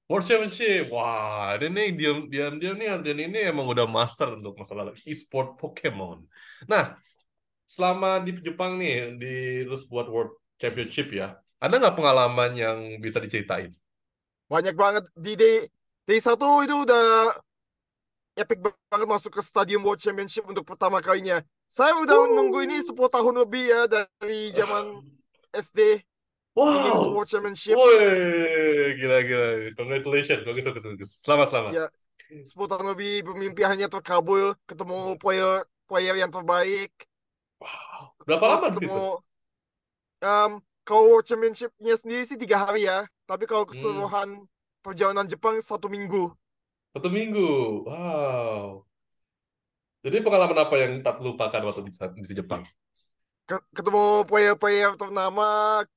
World 0.06 0.26
Championship. 0.28 0.82
Wah, 0.94 1.58
ini 1.58 1.66
nih 1.72 1.88
diam 1.98 2.18
diam 2.30 2.54
diam 2.62 2.74
nih 2.78 2.88
Adrian 2.94 3.20
ini 3.26 3.38
emang 3.50 3.66
udah 3.66 3.90
master 3.90 4.38
untuk 4.38 4.54
masalah 4.54 4.94
e-sport 5.02 5.58
Pokemon. 5.58 6.22
Nah, 6.70 6.94
selama 7.66 8.22
di 8.22 8.38
Jepang 8.38 8.78
nih 8.78 9.18
di 9.18 9.34
terus 9.66 9.82
buat 9.90 10.06
World 10.06 10.38
Championship 10.60 11.10
ya, 11.10 11.34
ada 11.58 11.74
nggak 11.80 11.96
pengalaman 11.98 12.50
yang 12.54 12.78
bisa 13.02 13.18
diceritain? 13.18 13.74
Banyak 14.46 14.76
banget 14.76 15.04
di 15.16 15.32
day, 15.34 15.56
day 16.06 16.20
satu 16.20 16.60
itu 16.62 16.86
udah 16.86 17.32
epic 18.36 18.60
banget 18.60 19.08
masuk 19.08 19.32
ke 19.32 19.42
Stadium 19.42 19.82
World 19.82 19.98
Championship 19.98 20.44
untuk 20.44 20.62
pertama 20.68 21.00
kalinya. 21.00 21.40
Saya 21.76 21.92
udah 22.02 22.18
nunggu 22.36 22.58
ini 22.68 22.76
10 22.84 23.08
tahun 23.14 23.34
lebih 23.42 23.62
ya 23.72 23.80
dari 23.94 24.52
zaman 24.58 24.84
SD 25.56 25.80
Wow, 26.56 27.02
World 27.12 27.28
Championship. 27.32 27.80
woi, 27.80 28.96
gila 29.00 29.16
gila, 29.28 29.46
congratulations, 29.78 30.42
bagus 30.46 30.64
bagus 30.68 30.84
bagus, 30.90 31.10
selamat 31.24 31.46
selamat. 31.50 31.76
Ya, 31.76 31.82
10 32.48 32.68
tahun 32.70 32.86
lebih 32.92 33.10
bermimpi 33.26 33.62
hanya 33.70 33.86
terkabul 33.94 34.54
ketemu 34.68 35.16
player 35.22 35.64
player 35.88 36.14
yang 36.22 36.30
terbaik. 36.34 36.90
Wow, 37.62 38.12
berapa 38.26 38.44
lama 38.50 38.66
di 38.72 38.78
situ? 38.82 38.98
ketemu 38.98 39.22
em, 40.22 40.50
kalau 40.86 41.02
World 41.10 41.26
Championship-nya 41.28 41.94
sendiri 42.00 42.22
sih 42.26 42.38
tiga 42.40 42.56
hari 42.66 42.88
ya. 42.90 43.06
Tapi 43.28 43.44
kalau 43.46 43.64
Hmm, 43.72 44.12
keseluruhan 44.12 44.28
perjalanan 44.82 45.26
Jepang 45.30 45.56
satu 45.62 45.86
minggu. 45.86 46.32
satu 46.92 47.08
minggu. 47.16 47.40
Wow. 47.86 48.86
Jadi 50.04 50.16
pengalaman 50.24 50.58
apa 50.64 50.74
yang 50.82 50.92
tak 51.04 51.14
terlupakan 51.18 51.62
waktu 51.66 51.80
di, 51.88 51.92
di 52.26 52.34
Jepang? 52.40 52.62
Ke- 53.48 53.64
Ketemu 53.76 54.02
player-player 54.28 54.90
ternama, 55.00 55.46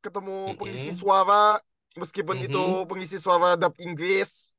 ketemu 0.04 0.58
pengisi 0.60 0.90
Mm-mm, 0.90 1.02
suara, 1.02 1.62
meskipun 2.02 2.38
itu 2.46 2.58
mhm. 2.58 2.86
pengisi 2.90 3.18
suara 3.22 3.54
dub 3.62 3.74
Inggris, 3.86 4.58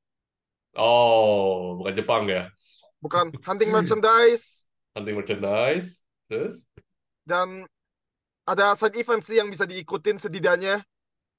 Oh, 0.77 1.77
bukan 1.81 1.95
Jepang 1.99 2.23
ya? 2.29 2.41
bukan 3.01 3.33
hunting 3.47 3.71
merchandise, 3.73 4.69
Hunting 4.97 5.15
merchandise, 5.17 6.03
terus 6.29 6.67
dan 7.27 7.67
ada 8.47 8.75
side 8.79 8.97
event 9.01 9.23
sih 9.25 9.39
yang 9.41 9.51
bisa 9.53 9.67
diikutin 9.69 10.19
setidaknya. 10.23 10.83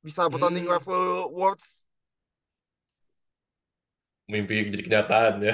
Bisa 0.05 0.27
bertanding 0.31 0.67
hmm, 0.67 0.69
level 0.69 1.31
Worlds. 1.33 1.86
Mimpi 4.33 4.53
jadi 4.73 4.83
kenyataan 4.87 5.33
ya. 5.47 5.53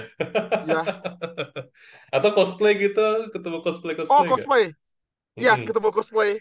Ya. 0.61 0.93
Atau 2.15 2.29
cosplay 2.37 2.73
gitu, 2.83 3.01
ketemu 3.33 3.57
cosplay 3.65 3.93
Oh, 4.09 4.23
cosplay 4.23 4.29
nggak? 4.35 4.49
cosplay. 4.49 4.65
Ya, 5.45 5.53
Mm-mm. 5.53 5.65
ketemu 5.65 5.89
cosplay. 5.95 6.31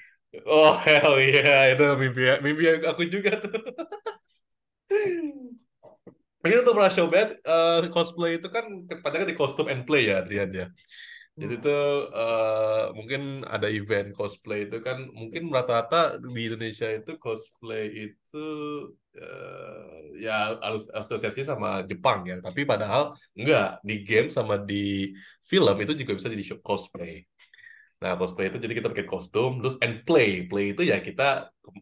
Oh 0.46 0.72
hell 0.84 1.14
yeah, 1.20 1.60
itu 1.72 1.82
mimpi 2.00 2.22
mimpi 2.44 2.64
aku 2.90 3.02
juga 3.14 3.30
tuh. 3.42 3.52
Ini 6.42 6.54
untuk 6.58 6.74
pernah 6.74 6.90
show 6.90 7.06
bed, 7.06 7.28
eh, 7.38 7.86
cosplay 7.94 8.30
itu 8.42 8.48
kan 8.50 8.64
kebanyakan 8.90 9.28
di 9.30 9.36
costume 9.38 9.68
and 9.70 9.82
play 9.86 10.10
ya, 10.10 10.26
Adrian 10.26 10.50
ya. 10.50 10.66
Jadi 11.40 11.54
Hmm. 11.58 11.64
tuh 11.66 11.80
eh, 12.18 12.82
mungkin 12.98 13.20
ada 13.54 13.66
event 13.78 14.08
cosplay 14.18 14.58
itu 14.68 14.76
kan 14.86 14.98
mungkin 15.20 15.42
rata-rata 15.56 15.96
di 16.34 16.40
Indonesia 16.48 16.86
itu 16.98 17.10
cosplay 17.24 17.84
itu 18.04 18.36
eh, 19.16 20.22
ya 20.24 20.32
harus 20.64 20.82
asosiasinya 21.00 21.46
sama 21.56 21.68
Jepang 21.90 22.18
ya. 22.30 22.34
Tapi 22.46 22.60
padahal 22.70 23.02
enggak 23.38 23.64
di 23.88 23.94
game 24.08 24.28
sama 24.36 24.54
di 24.68 24.74
film 25.50 25.74
itu 25.82 25.92
juga 26.00 26.12
bisa 26.16 26.28
jadi 26.32 26.44
show 26.48 26.58
cosplay. 26.68 27.24
Nah, 28.02 28.12
cosplay 28.18 28.46
itu 28.50 28.58
jadi 28.64 28.74
kita 28.78 28.88
pakai 28.92 29.06
kostum, 29.06 29.50
terus 29.62 29.76
and 29.84 30.02
play. 30.06 30.30
Play 30.50 30.66
itu 30.74 30.82
ya 30.90 30.96
kita 31.08 31.22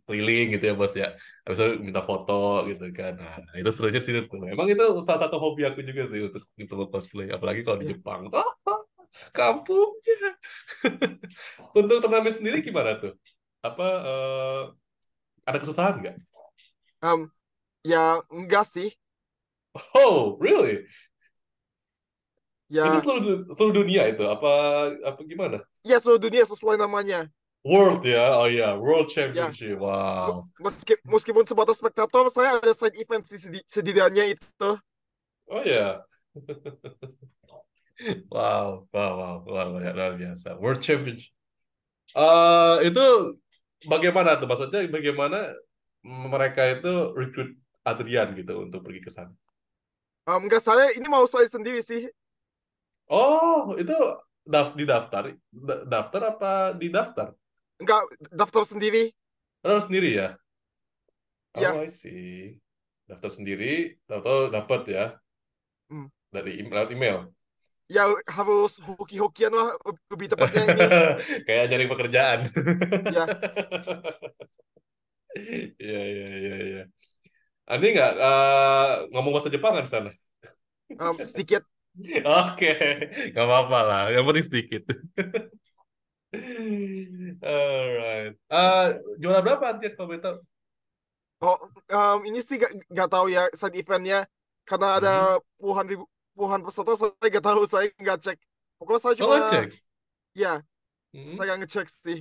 keliling 0.06 0.44
gitu 0.54 0.64
ya, 0.70 0.74
Bos 0.80 0.92
ya. 1.02 1.08
Habis 1.44 1.58
itu 1.64 1.66
minta 1.88 2.02
foto 2.04 2.32
gitu 2.68 2.84
kan. 2.98 3.12
Nah, 3.20 3.56
itu 3.60 3.70
serunya 3.76 4.00
sih 4.04 4.12
itu. 4.12 4.28
Emang 4.52 4.68
itu 4.72 4.84
salah 5.06 5.20
satu 5.24 5.36
hobi 5.42 5.62
aku 5.68 5.80
juga 5.88 6.02
sih 6.12 6.20
untuk 6.28 6.42
untuk 6.60 6.76
cosplay, 6.92 7.26
apalagi 7.36 7.60
kalau 7.64 7.78
di 7.82 7.86
Ya. 7.88 7.92
Jepang. 7.96 8.20
Oh, 8.36 8.50
kampungnya. 9.32 10.36
Untuk 11.78 11.96
turnamen 12.02 12.32
sendiri 12.32 12.62
gimana 12.64 12.98
tuh? 12.98 13.14
Apa 13.60 13.86
eh, 14.06 14.62
ada 15.48 15.58
kesusahan 15.60 16.00
nggak? 16.00 16.16
Em, 17.02 17.20
ya, 17.84 18.20
enggak 18.30 18.64
sih. 18.68 18.90
Oh, 19.94 20.36
really? 20.40 20.84
Itu 22.70 22.86
Ya, 22.86 23.02
seluruh 23.02 23.22
du- 23.26 23.42
seluruh 23.58 23.74
dunia 23.82 24.02
itu? 24.06 24.22
Apa 24.22 24.50
apa 25.02 25.20
gimana? 25.26 25.58
ya 25.82 25.98
seluruh 25.98 26.22
dunia 26.22 26.44
sesuai 26.46 26.78
namanya. 26.78 27.26
World 27.66 28.00
ya? 28.08 28.40
Oh 28.40 28.48
iya, 28.48 28.72
World 28.78 29.10
Ya, 29.10 29.14
Championship. 29.14 29.76
me- 29.76 29.84
Wow. 29.84 30.48
meski, 30.62 30.94
meskipun 31.04 31.44
sebatas 31.44 31.76
spektator, 31.76 32.24
saya 32.32 32.56
ada 32.56 32.72
side 32.72 32.96
event 32.96 33.26
sih 33.28 33.36
sedi- 33.42 33.66
setidaknya 33.68 34.32
itu. 34.32 34.70
Oh 35.50 35.62
ya. 35.66 36.06
Wow, 36.34 36.42
wow, 38.30 38.86
wow, 38.92 39.10
wow, 39.20 39.34
luar 39.46 39.66
luar 39.96 40.12
biasa. 40.20 40.48
World 40.62 40.80
Championship. 40.86 41.32
Eh 42.16 42.76
itu 42.88 43.00
bagaimana 43.92 44.30
tuh? 44.40 44.46
Maksudnya 44.50 44.80
bagaimana 44.96 45.38
mereka 46.04 46.62
itu 46.74 46.88
rekrut 47.18 47.50
Adrian 47.90 48.28
gitu 48.38 48.52
untuk 48.66 48.80
pergi 48.86 49.00
ke 49.06 49.10
sana? 49.12 49.32
Em, 50.28 50.40
enggak, 50.46 50.62
saya 50.64 50.86
ini 50.96 51.06
mau 51.12 51.24
saya 51.28 51.46
sendiri 51.48 51.80
sih. 51.84 52.08
Oh, 53.16 53.76
itu 53.82 53.92
daf 54.52 54.68
didaftar, 54.78 55.24
Da- 55.68 55.82
daftar 55.92 56.22
apa 56.32 56.50
didaftar? 56.80 57.28
Enggak, 57.80 58.04
daftar 58.32 58.62
sendiri. 58.64 59.12
Daftar 59.64 59.80
sendiri 59.86 60.10
ya? 60.14 60.28
Ya, 61.54 61.72
Oh, 61.72 61.82
I 61.82 61.86
see. 61.90 62.58
Daftar 63.10 63.30
sendiri, 63.36 63.98
tahu-tahu 64.08 64.40
dapat 64.54 64.80
ya 64.94 65.04
hmm. 65.90 66.06
dari 66.34 66.50
em- 66.60 66.70
lewat 66.74 66.90
email. 66.94 67.18
Ya 67.94 68.02
harus 68.36 68.70
hoki-hokian 68.86 69.52
lah 69.58 69.68
lebih 70.12 70.28
tepatnya 70.32 70.62
ini. 70.70 70.84
Kayak 71.46 71.64
nyari 71.70 71.86
pekerjaan. 71.90 72.40
Ya, 73.08 73.30
Iya, 75.82 75.98
iya, 76.12 76.26
iya, 76.42 76.52
iya. 76.66 76.80
Ini 77.74 77.86
nggak 77.94 78.10
eh, 78.24 78.84
ngomong 79.12 79.32
bahasa 79.34 79.50
Jepang 79.54 79.72
kan 79.76 79.84
di 79.86 79.90
sana? 79.96 80.10
em, 80.98 81.24
sedikit. 81.24 81.64
Oke, 82.26 82.68
nggak 83.34 83.44
apa-apa 83.46 83.78
lah. 83.88 84.00
Yang 84.14 84.24
penting 84.28 84.46
sedikit. 84.48 84.82
Alright. 87.42 88.34
Eh, 88.50 88.84
juara 89.20 89.40
berapa 89.44 89.64
Antian 89.74 89.92
kalau 89.96 90.08
boleh 90.14 90.22
tahu? 90.22 90.36
Oh, 91.40 91.56
em, 91.88 92.18
ini 92.28 92.38
sih 92.44 92.56
gak, 92.62 92.72
gak 92.92 93.08
tahu 93.12 93.26
ya 93.32 93.40
side 93.60 93.76
eventnya 93.80 94.18
karena 94.68 94.86
ada 95.00 95.00
Mhm. 95.00 95.40
puluhan 95.56 95.86
ribu 95.90 96.04
puluhan 96.40 96.62
peserta 96.66 96.92
saya 97.00 97.12
gak 97.36 97.44
tahu 97.48 97.62
saya 97.68 97.86
nggak 98.02 98.18
cek. 98.24 98.38
Pokoknya 98.80 99.00
saya 99.04 99.14
Oh, 99.20 99.28
cuma 99.28 99.36
ngecek. 99.36 99.80
ya 100.34 100.62
Mhm. 101.12 101.38
saya 101.38 101.54
ngecek 101.60 101.86
sih 101.90 102.18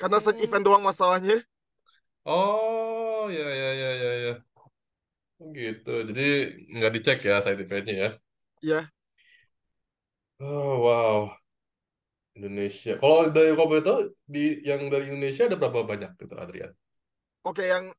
karena 0.00 0.18
Hmm. 0.24 0.30
event 0.44 0.64
doang 0.66 0.84
masalahnya. 0.84 1.36
Oh, 2.24 3.28
ya, 3.30 3.40
ya, 3.50 3.72
ya, 3.74 3.88
ya, 4.02 4.12
ya. 4.26 4.44
Gitu. 5.58 5.90
Jadi 6.08 6.22
nggak 6.74 6.90
dicek 6.94 7.18
ya 7.28 7.34
side 7.44 7.60
eventnya 7.64 7.94
ya. 8.04 8.08
Ya, 8.60 8.90
Oh, 10.40 10.80
wow. 10.82 11.38
Indonesia. 12.38 12.92
Kalau 13.02 13.28
dari 13.36 13.50
boleh 13.58 13.82
tahu 13.88 14.00
di 14.34 14.62
yang 14.68 14.80
dari 14.92 15.04
Indonesia 15.10 15.44
ada 15.48 15.56
berapa 15.60 15.80
banyak 15.90 16.10
gitu 16.20 16.34
Adrian? 16.38 16.72
Oke, 17.46 17.64
yang 17.66 17.90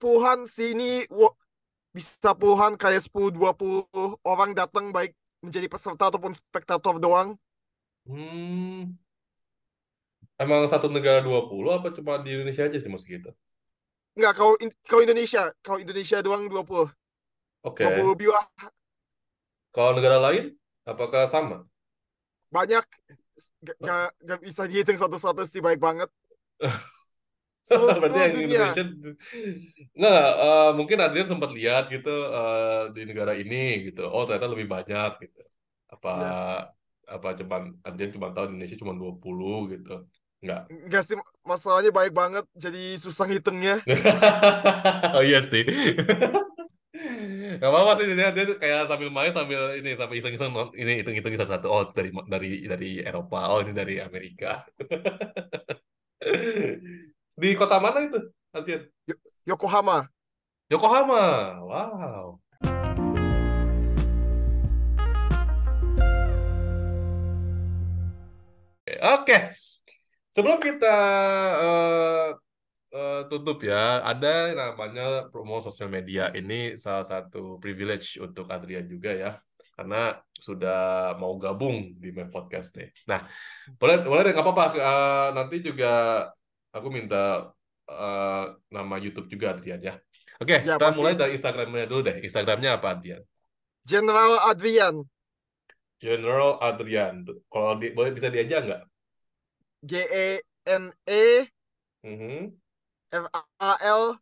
puluhan 0.00 0.44
sini 0.48 1.06
bisa 1.96 2.32
puluhan 2.40 2.72
kayak 2.80 3.04
10-20 3.04 3.84
orang 4.24 4.50
datang 4.56 4.90
baik 4.96 5.12
menjadi 5.44 5.66
peserta 5.68 6.08
ataupun 6.08 6.32
spektator 6.36 6.96
doang. 7.02 7.36
Hmm, 8.06 8.94
emang 10.42 10.62
satu 10.72 10.86
negara 10.96 11.18
20 11.26 11.70
apa 11.76 11.88
cuma 11.96 12.12
di 12.24 12.28
Indonesia 12.36 12.64
aja 12.68 12.78
sih 12.82 12.90
mas 12.92 13.04
gitu? 13.14 13.30
Enggak, 14.16 14.32
kalau 14.38 14.54
in- 14.64 14.76
kalau 14.88 15.02
Indonesia, 15.06 15.42
kalau 15.64 15.78
Indonesia 15.80 16.18
doang 16.24 16.42
20. 16.52 16.86
Oke. 17.62 17.84
20 17.84 18.12
lebih 18.16 18.28
lah. 18.34 18.44
Kalau 19.74 19.90
negara 19.96 20.16
lain, 20.26 20.44
apakah 20.88 21.22
sama? 21.28 21.56
banyak 22.52 22.84
gak, 23.82 24.08
gak 24.28 24.40
bisa 24.44 24.62
dihitung 24.70 24.98
satu-satu 25.00 25.42
sih 25.48 25.60
baik 25.64 25.80
banget. 25.82 26.08
Seluruh 27.62 27.96
Berarti 28.02 28.18
yang 28.18 28.32
dunia. 28.34 28.48
Indonesia 28.74 28.84
nggak 29.92 30.26
eh, 30.42 30.70
mungkin 30.78 30.96
Adrian 30.98 31.28
sempat 31.30 31.50
lihat 31.54 31.82
gitu 31.94 32.10
eh, 32.10 32.82
di 32.94 33.00
negara 33.06 33.32
ini 33.38 33.90
gitu. 33.90 34.02
Oh 34.08 34.22
ternyata 34.26 34.48
lebih 34.50 34.66
banyak 34.66 35.10
gitu. 35.22 35.40
Apa 35.92 36.10
Iya. 36.12 36.30
apa 37.12 37.28
cuman 37.38 37.62
Adrian 37.84 38.10
cuma 38.14 38.28
tahu 38.32 38.44
Indonesia 38.50 38.76
cuma 38.80 38.94
20 38.96 39.70
gitu. 39.74 40.06
Enggak. 40.42 40.66
Enggak 40.74 41.02
sih, 41.06 41.14
masalahnya 41.46 41.94
baik 41.94 42.10
banget, 42.10 42.42
jadi 42.58 42.98
susah 42.98 43.30
ngitungnya. 43.30 43.78
Oh 45.14 45.22
iya 45.22 45.38
sih. 45.38 45.62
Gak 47.62 47.68
apa-apa 47.70 47.92
sih 48.00 48.10
dia, 48.10 48.32
dia 48.34 48.44
kayak 48.58 48.90
sambil 48.90 49.08
main 49.12 49.30
sambil 49.30 49.76
ini 49.78 49.94
sambil 49.94 50.16
iseng-iseng 50.18 50.50
ini 50.74 50.92
hitung-hitung 50.98 51.36
satu-satu. 51.38 51.66
Oh 51.70 51.82
dari 51.94 52.10
dari 52.26 52.50
dari 52.66 52.90
Eropa. 53.04 53.54
Oh 53.54 53.62
ini 53.62 53.70
dari 53.70 54.02
Amerika. 54.02 54.66
Di 57.42 57.58
kota 57.58 57.82
mana 57.82 58.06
itu? 58.06 58.22
Adrian? 58.54 58.86
Yokohama. 59.42 60.06
Yokohama. 60.70 61.22
Wow. 61.66 62.38
Oke. 69.18 69.58
Sebelum 70.30 70.62
kita 70.62 70.96
eh, 72.94 73.22
tutup 73.26 73.58
ya, 73.66 74.06
ada 74.06 74.54
namanya 74.54 75.26
promo 75.26 75.58
sosial 75.58 75.90
media. 75.90 76.30
Ini 76.30 76.78
salah 76.78 77.02
satu 77.02 77.58
privilege 77.58 78.22
untuk 78.22 78.46
Adrian 78.54 78.86
juga 78.86 79.18
ya. 79.18 79.42
Karena 79.74 80.14
sudah 80.30 81.18
mau 81.18 81.34
gabung 81.42 81.98
di 81.98 82.14
Mav 82.14 82.30
Podcast 82.30 82.78
nih. 82.78 82.94
Nah, 83.10 83.26
boleh 83.82 83.98
boleh 84.06 84.30
nggak 84.30 84.46
apa-apa. 84.46 84.64
Eh, 84.78 85.28
nanti 85.34 85.58
juga 85.58 85.90
aku 86.76 86.88
minta 86.96 87.16
eh, 87.90 88.42
nama 88.74 88.94
YouTube 89.04 89.26
juga 89.32 89.46
Adrian 89.54 89.80
ya. 89.88 89.92
Oke, 90.42 90.54
Ya, 90.62 90.78
kita 90.78 90.84
pasti. 90.84 90.98
mulai 90.98 91.12
dari 91.20 91.32
Instagramnya 91.36 91.84
dulu 91.90 92.00
deh. 92.08 92.16
Instagramnya 92.26 92.70
apa 92.78 92.86
Adrian? 92.96 93.22
General 93.86 94.40
Adrian. 94.50 95.08
General 96.04 96.52
Adrian. 96.68 97.16
Kalau 97.52 97.72
di, 97.80 97.86
boleh 97.96 98.12
bisa 98.16 98.28
diajak 98.34 98.60
nggak? 98.68 98.82
G-E-N-E 99.90 101.22
Mhm, 102.04 102.60
R-A-L 103.12 104.18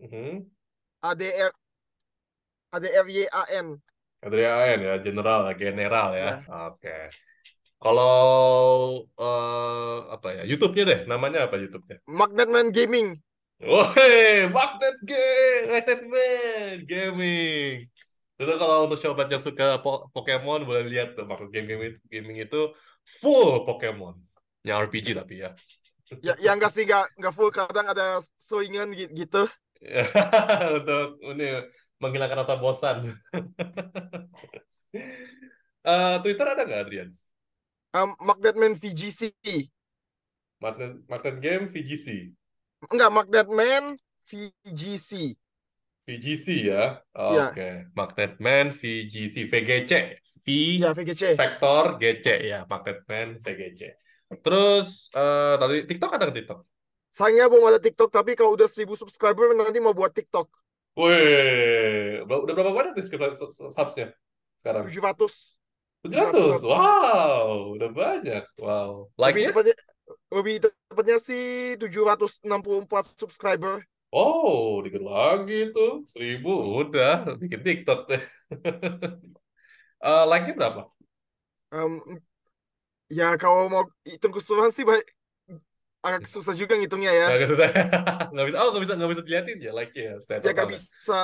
mhm. 0.00 0.50
A-D-R 1.02 1.52
A-D-R-Y-A-N. 2.72 3.82
Adrian 4.26 4.80
ya, 4.86 4.94
general, 5.04 5.42
general 5.62 6.08
ya. 6.22 6.28
Ya. 6.28 6.44
Oke. 6.66 6.88
Kalau 7.78 8.10
eh, 9.22 9.96
apa 10.14 10.28
ya? 10.36 10.42
YouTube-nya 10.50 10.82
deh, 10.90 10.98
namanya 11.10 11.38
apa 11.46 11.54
YouTube-nya? 11.62 11.96
Magnetman 12.18 12.68
Gaming. 12.74 13.08
Woi, 13.58 14.46
Magnet 14.54 14.96
Game, 15.02 15.62
Magnet 15.70 16.00
Man 16.12 16.76
Gaming. 16.90 17.74
Itu 18.38 18.52
kalau 18.62 18.86
untuk 18.86 18.98
sobat 19.02 19.26
yang 19.34 19.42
suka 19.42 19.82
po- 19.82 20.06
Pokemon 20.14 20.62
boleh 20.62 20.86
lihat 20.86 21.18
tuh 21.18 21.26
Magnet 21.26 21.50
Game 21.54 21.66
Gaming 21.70 21.88
itu, 21.94 22.00
gaming 22.06 22.36
itu 22.46 22.58
full 23.18 23.66
Pokemon. 23.66 24.14
Yang 24.66 24.76
RPG 24.86 25.08
tapi 25.18 25.34
ya. 25.42 25.50
Ya, 26.22 26.34
ya 26.38 26.50
enggak 26.54 26.70
sih, 26.74 26.82
enggak, 26.86 27.04
enggak 27.18 27.32
full. 27.34 27.50
Kadang 27.54 27.86
ada 27.90 28.18
swingan 28.38 28.90
gi- 28.94 29.10
gitu. 29.14 29.46
Untuk 30.78 31.04
ini 31.34 31.44
menghilangkan 32.02 32.38
rasa 32.42 32.54
bosan. 32.58 32.96
Eh, 35.84 36.14
Twitter 36.22 36.46
ada 36.52 36.62
nggak 36.66 36.80
Adrian? 36.84 37.08
Um, 37.96 38.12
Magnetman 38.20 38.76
VGC. 38.76 39.32
Magnet, 40.60 40.92
Magnet 41.08 41.36
Game 41.40 41.64
VGC. 41.70 42.34
Enggak, 42.90 43.10
Magnetman 43.14 43.96
VGC. 44.28 45.38
VGC 46.04 46.46
ya. 46.68 47.00
Iya. 47.16 47.44
Oke. 47.52 47.68
Magnetman 47.96 48.72
VGC 48.76 49.48
VGC. 49.48 49.92
V 50.44 50.46
Ya, 50.80 50.90
VGC. 50.96 51.36
Vector 51.36 51.84
GC 52.00 52.26
ya, 52.48 52.64
Magnetman 52.68 53.40
VGC. 53.40 53.80
Terus 54.44 55.08
eh, 55.12 55.54
tadi 55.56 55.76
TikTok 55.88 56.12
ada 56.12 56.32
TikTok? 56.32 56.60
Sayangnya 57.08 57.48
belum 57.48 57.64
ada 57.72 57.80
TikTok, 57.80 58.12
tapi 58.12 58.36
kalau 58.36 58.52
udah 58.54 58.68
1000 58.68 58.94
subscriber 58.94 59.56
nanti 59.56 59.80
mau 59.80 59.96
buat 59.96 60.12
TikTok. 60.12 60.48
Wih, 60.98 62.26
udah 62.26 62.54
berapa 62.54 62.72
banyak 62.74 62.92
nih 62.98 63.04
subs- 63.32 63.70
subsnya 63.72 64.12
sekarang? 64.60 64.84
700. 64.84 65.57
700. 66.02 66.62
Wow, 66.62 67.74
udah 67.76 67.90
banyak. 67.90 68.42
Wow. 68.62 69.10
Lebih 69.26 69.42
Like-nya? 69.42 69.50
tepatnya, 69.50 69.76
lebih 70.32 70.54
tepatnya 70.64 71.16
sih 71.28 71.44
764 71.80 73.04
subscriber. 73.20 73.82
Oh, 74.12 74.80
dikit 74.84 75.02
lagi 75.04 75.54
tuh. 75.76 75.90
1000 76.12 76.50
udah 76.80 77.36
bikin 77.40 77.60
TikTok 77.66 77.98
deh. 78.10 78.22
Eh, 79.98 80.24
like-nya 80.30 80.54
berapa? 80.54 80.82
Um, 81.74 82.22
ya 83.10 83.36
kalau 83.40 83.66
mau 83.72 83.84
hitung 84.06 84.32
keseluruhan 84.32 84.70
sih 84.72 84.84
baik, 84.86 85.04
agak 86.06 86.30
susah 86.30 86.54
juga 86.54 86.78
ngitungnya 86.78 87.10
ya. 87.10 87.26
Nggak 87.34 87.50
susah. 87.50 87.68
Nggak 88.32 88.46
bisa. 88.46 88.56
Oh, 88.62 88.68
nggak 88.70 88.82
bisa 88.86 88.94
nggak 88.94 89.10
bisa 89.10 89.22
diliatin 89.26 89.58
ya 89.58 89.72
like-nya 89.74 90.02
ya. 90.02 90.14
Saya 90.22 90.38
Ya 90.38 90.42
total 90.46 90.54
gak 90.54 90.68
ya. 90.68 90.72
bisa. 90.78 91.20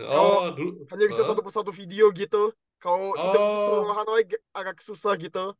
Oh, 0.00 0.52
dulu. 0.52 0.70
Hanya 0.92 1.06
bisa 1.08 1.22
satu 1.24 1.40
persatu 1.40 1.70
video 1.72 2.12
gitu. 2.12 2.52
Kalau 2.80 3.12
Oh. 3.12 3.28
keseluruhan 3.30 4.06
lagi 4.08 4.36
agak 4.56 4.76
susah 4.80 5.12
gitu. 5.20 5.52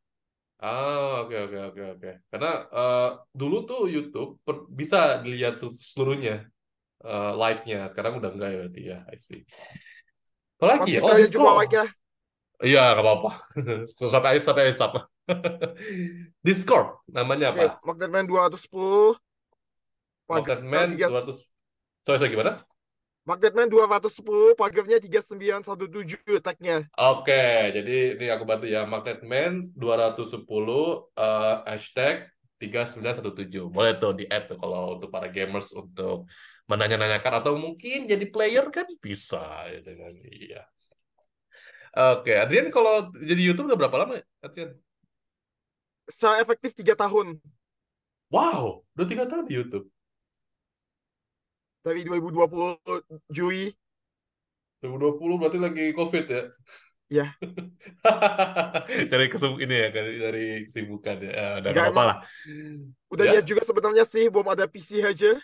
Ah, 0.60 1.24
oke 1.24 1.36
oke 1.48 1.58
oke 1.72 1.82
oke. 1.96 2.10
Karena 2.32 2.50
eh, 2.68 3.08
dulu 3.32 3.56
tuh 3.64 3.80
YouTube 3.88 4.40
per- 4.44 4.68
bisa 4.68 5.20
dilihat 5.24 5.56
sel- 5.56 5.72
seluruhnya 5.72 6.48
eh, 7.04 7.32
like-nya. 7.36 7.88
Sekarang 7.88 8.20
udah 8.20 8.30
enggak 8.32 8.48
ya 8.52 8.56
berarti 8.64 8.80
ya. 8.84 8.98
I 9.08 9.16
see. 9.16 9.40
Apa 10.60 10.64
lagi 10.76 10.90
ya? 10.96 11.00
Masih 11.00 11.08
Oh, 11.08 11.16
Discord. 11.16 11.32
jumlah 11.36 11.54
like-nya. 11.64 11.84
Iya, 12.60 12.82
nggak 12.92 13.04
apa-apa. 13.04 13.30
Sampai 14.12 14.28
aja, 14.36 14.42
sampai 14.52 14.62
aja, 14.68 14.76
sama. 14.76 15.00
Discord, 16.46 16.86
namanya 17.08 17.56
apa? 17.56 17.80
Magnetman 17.80 18.28
210. 18.28 19.16
Magnetman 20.28 20.86
tiga- 20.92 21.08
200. 21.08 21.40
Sorry, 22.04 22.18
sorry, 22.20 22.30
gimana? 22.36 22.60
Magnetman 23.30 23.70
210, 23.70 24.58
pagarnya 24.58 24.98
3917 24.98 26.42
tag-nya. 26.42 26.82
Oke, 26.98 27.70
jadi 27.70 28.18
ini 28.18 28.26
aku 28.26 28.42
bantu 28.42 28.66
ya. 28.66 28.82
Magnetman 28.90 29.62
210 29.78 30.42
eh, 31.14 31.56
hashtag 31.70 32.26
3917. 32.58 33.70
Boleh 33.70 33.94
tuh 34.02 34.18
di-add 34.18 34.50
tuh 34.50 34.58
kalau 34.58 34.98
untuk 34.98 35.14
para 35.14 35.30
gamers 35.30 35.70
untuk 35.78 36.26
menanya-nanyakan 36.66 37.38
atau 37.38 37.54
mungkin 37.54 38.10
jadi 38.10 38.26
player 38.26 38.66
kan 38.74 38.90
bisa 38.98 39.70
ya 39.70 39.78
dengan 39.78 40.10
iya. 40.26 40.66
Oke, 42.18 42.34
Adrian 42.34 42.66
kalau 42.74 43.14
jadi 43.14 43.38
YouTube 43.38 43.70
udah 43.70 43.78
berapa 43.78 43.94
lama, 43.94 44.18
Adrian? 44.42 44.74
Secara 46.10 46.42
efektif 46.42 46.74
3 46.74 46.98
tahun. 46.98 47.38
Wow, 48.30 48.86
udah 48.94 49.06
tiga 49.10 49.26
tahun 49.26 49.50
di 49.50 49.58
YouTube. 49.58 49.90
Dari 51.80 52.04
2020 52.04 53.24
Juli. 53.32 53.72
2020 54.84 55.40
berarti 55.40 55.58
lagi 55.60 55.84
COVID 55.96 56.24
ya? 56.28 56.42
Iya. 57.10 57.26
dari 59.12 59.26
kesem 59.26 59.52
ini 59.58 59.76
ya, 59.76 59.88
dari, 59.90 60.12
dari 60.20 60.44
kesibukan 60.68 61.16
ya. 61.24 61.30
Eh, 61.32 61.54
udah 61.64 61.70
emang. 61.90 62.06
lah. 62.06 62.16
Udah 63.10 63.24
Ya. 63.26 63.30
lihat 63.36 63.44
juga 63.48 63.62
sebenarnya 63.66 64.04
sih 64.06 64.30
belum 64.30 64.46
ada 64.52 64.64
PC 64.70 65.02
aja. 65.02 65.34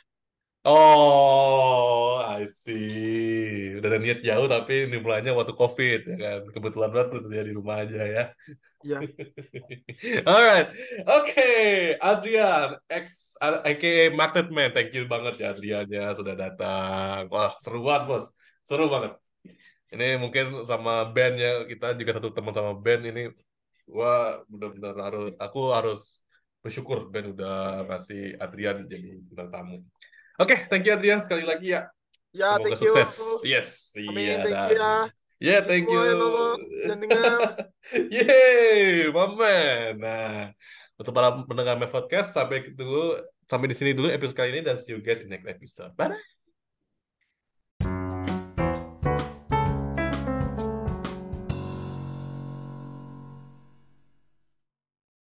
Oh, 0.69 2.19
I 2.27 2.43
see. 2.63 3.71
Udah 3.79 3.87
ada 3.91 3.99
niat 4.03 4.19
jauh 4.29 4.47
tapi 4.55 4.73
dimulainya 4.93 5.31
waktu 5.39 5.55
COVID 5.61 5.99
ya 6.11 6.15
kan. 6.25 6.41
Kebetulan 6.55 6.89
banget 6.95 7.09
tuh 7.15 7.21
dia 7.31 7.43
di 7.49 7.53
rumah 7.59 7.77
aja 7.87 8.01
ya. 8.17 8.23
Ya. 8.87 9.03
Alright, 10.31 10.69
oke, 11.11 11.43
Adrian, 11.99 12.69
ex 12.87 13.35
aka 13.43 13.91
Magnet 14.15 14.47
Man, 14.55 14.71
thank 14.71 14.95
you 14.95 15.03
banget 15.11 15.35
ya 15.43 15.47
Adrian 15.51 15.87
ya 15.91 16.15
sudah 16.19 16.35
datang. 16.39 17.27
Wah 17.35 17.51
seruan 17.59 18.07
bos, 18.07 18.31
seru 18.69 18.87
banget. 18.95 19.13
Ini 19.93 20.07
mungkin 20.23 20.45
sama 20.71 20.93
band 21.15 21.35
ya 21.45 21.51
kita 21.71 21.87
juga 22.01 22.13
satu 22.19 22.31
teman 22.37 22.55
sama 22.59 22.73
band 22.85 23.03
ini 23.11 23.23
Gua 23.95 24.13
bener-bener 24.51 24.95
harus, 25.07 25.27
aku 25.45 25.61
harus 25.77 26.01
bersyukur 26.63 26.99
Ben 27.13 27.27
udah 27.35 27.87
kasih 27.91 28.21
Adrian 28.45 28.79
jadi 28.93 29.09
bintang 29.29 29.51
tamu. 29.55 29.77
Oke, 30.37 30.69
thank 30.69 30.85
you 30.85 30.93
Adrian 30.93 31.25
sekali 31.25 31.45
lagi 31.45 31.73
ya. 31.73 31.89
Ya, 32.37 32.61
Semoga 32.61 32.65
thank 32.69 32.81
you. 32.85 32.93
sukses. 32.93 33.13
Yes, 33.41 33.69
Amin, 33.97 34.21
iya 34.21 34.35
thank 34.45 34.61
you 34.69 34.77
ya. 34.77 34.95
Yeah, 35.37 35.61
thank 35.65 35.85
you. 35.89 36.01
dengar. 36.97 37.69
Yeay, 38.15 39.13
momen. 39.13 40.01
Nah, 40.01 40.53
untuk 40.97 41.13
para 41.13 41.45
pendengar 41.45 41.77
My 41.77 41.89
Podcast, 41.89 42.33
sampai 42.33 42.65
ketemu 42.65 43.21
sampai 43.45 43.67
di 43.69 43.77
sini 43.77 43.93
dulu 43.93 44.09
episode 44.09 44.37
kali 44.37 44.49
ini 44.57 44.61
dan 44.65 44.81
see 44.81 44.97
you 44.97 45.05
guys 45.05 45.21
in 45.21 45.29
next 45.29 45.45
episode. 45.45 45.93
Bye. 45.93 46.36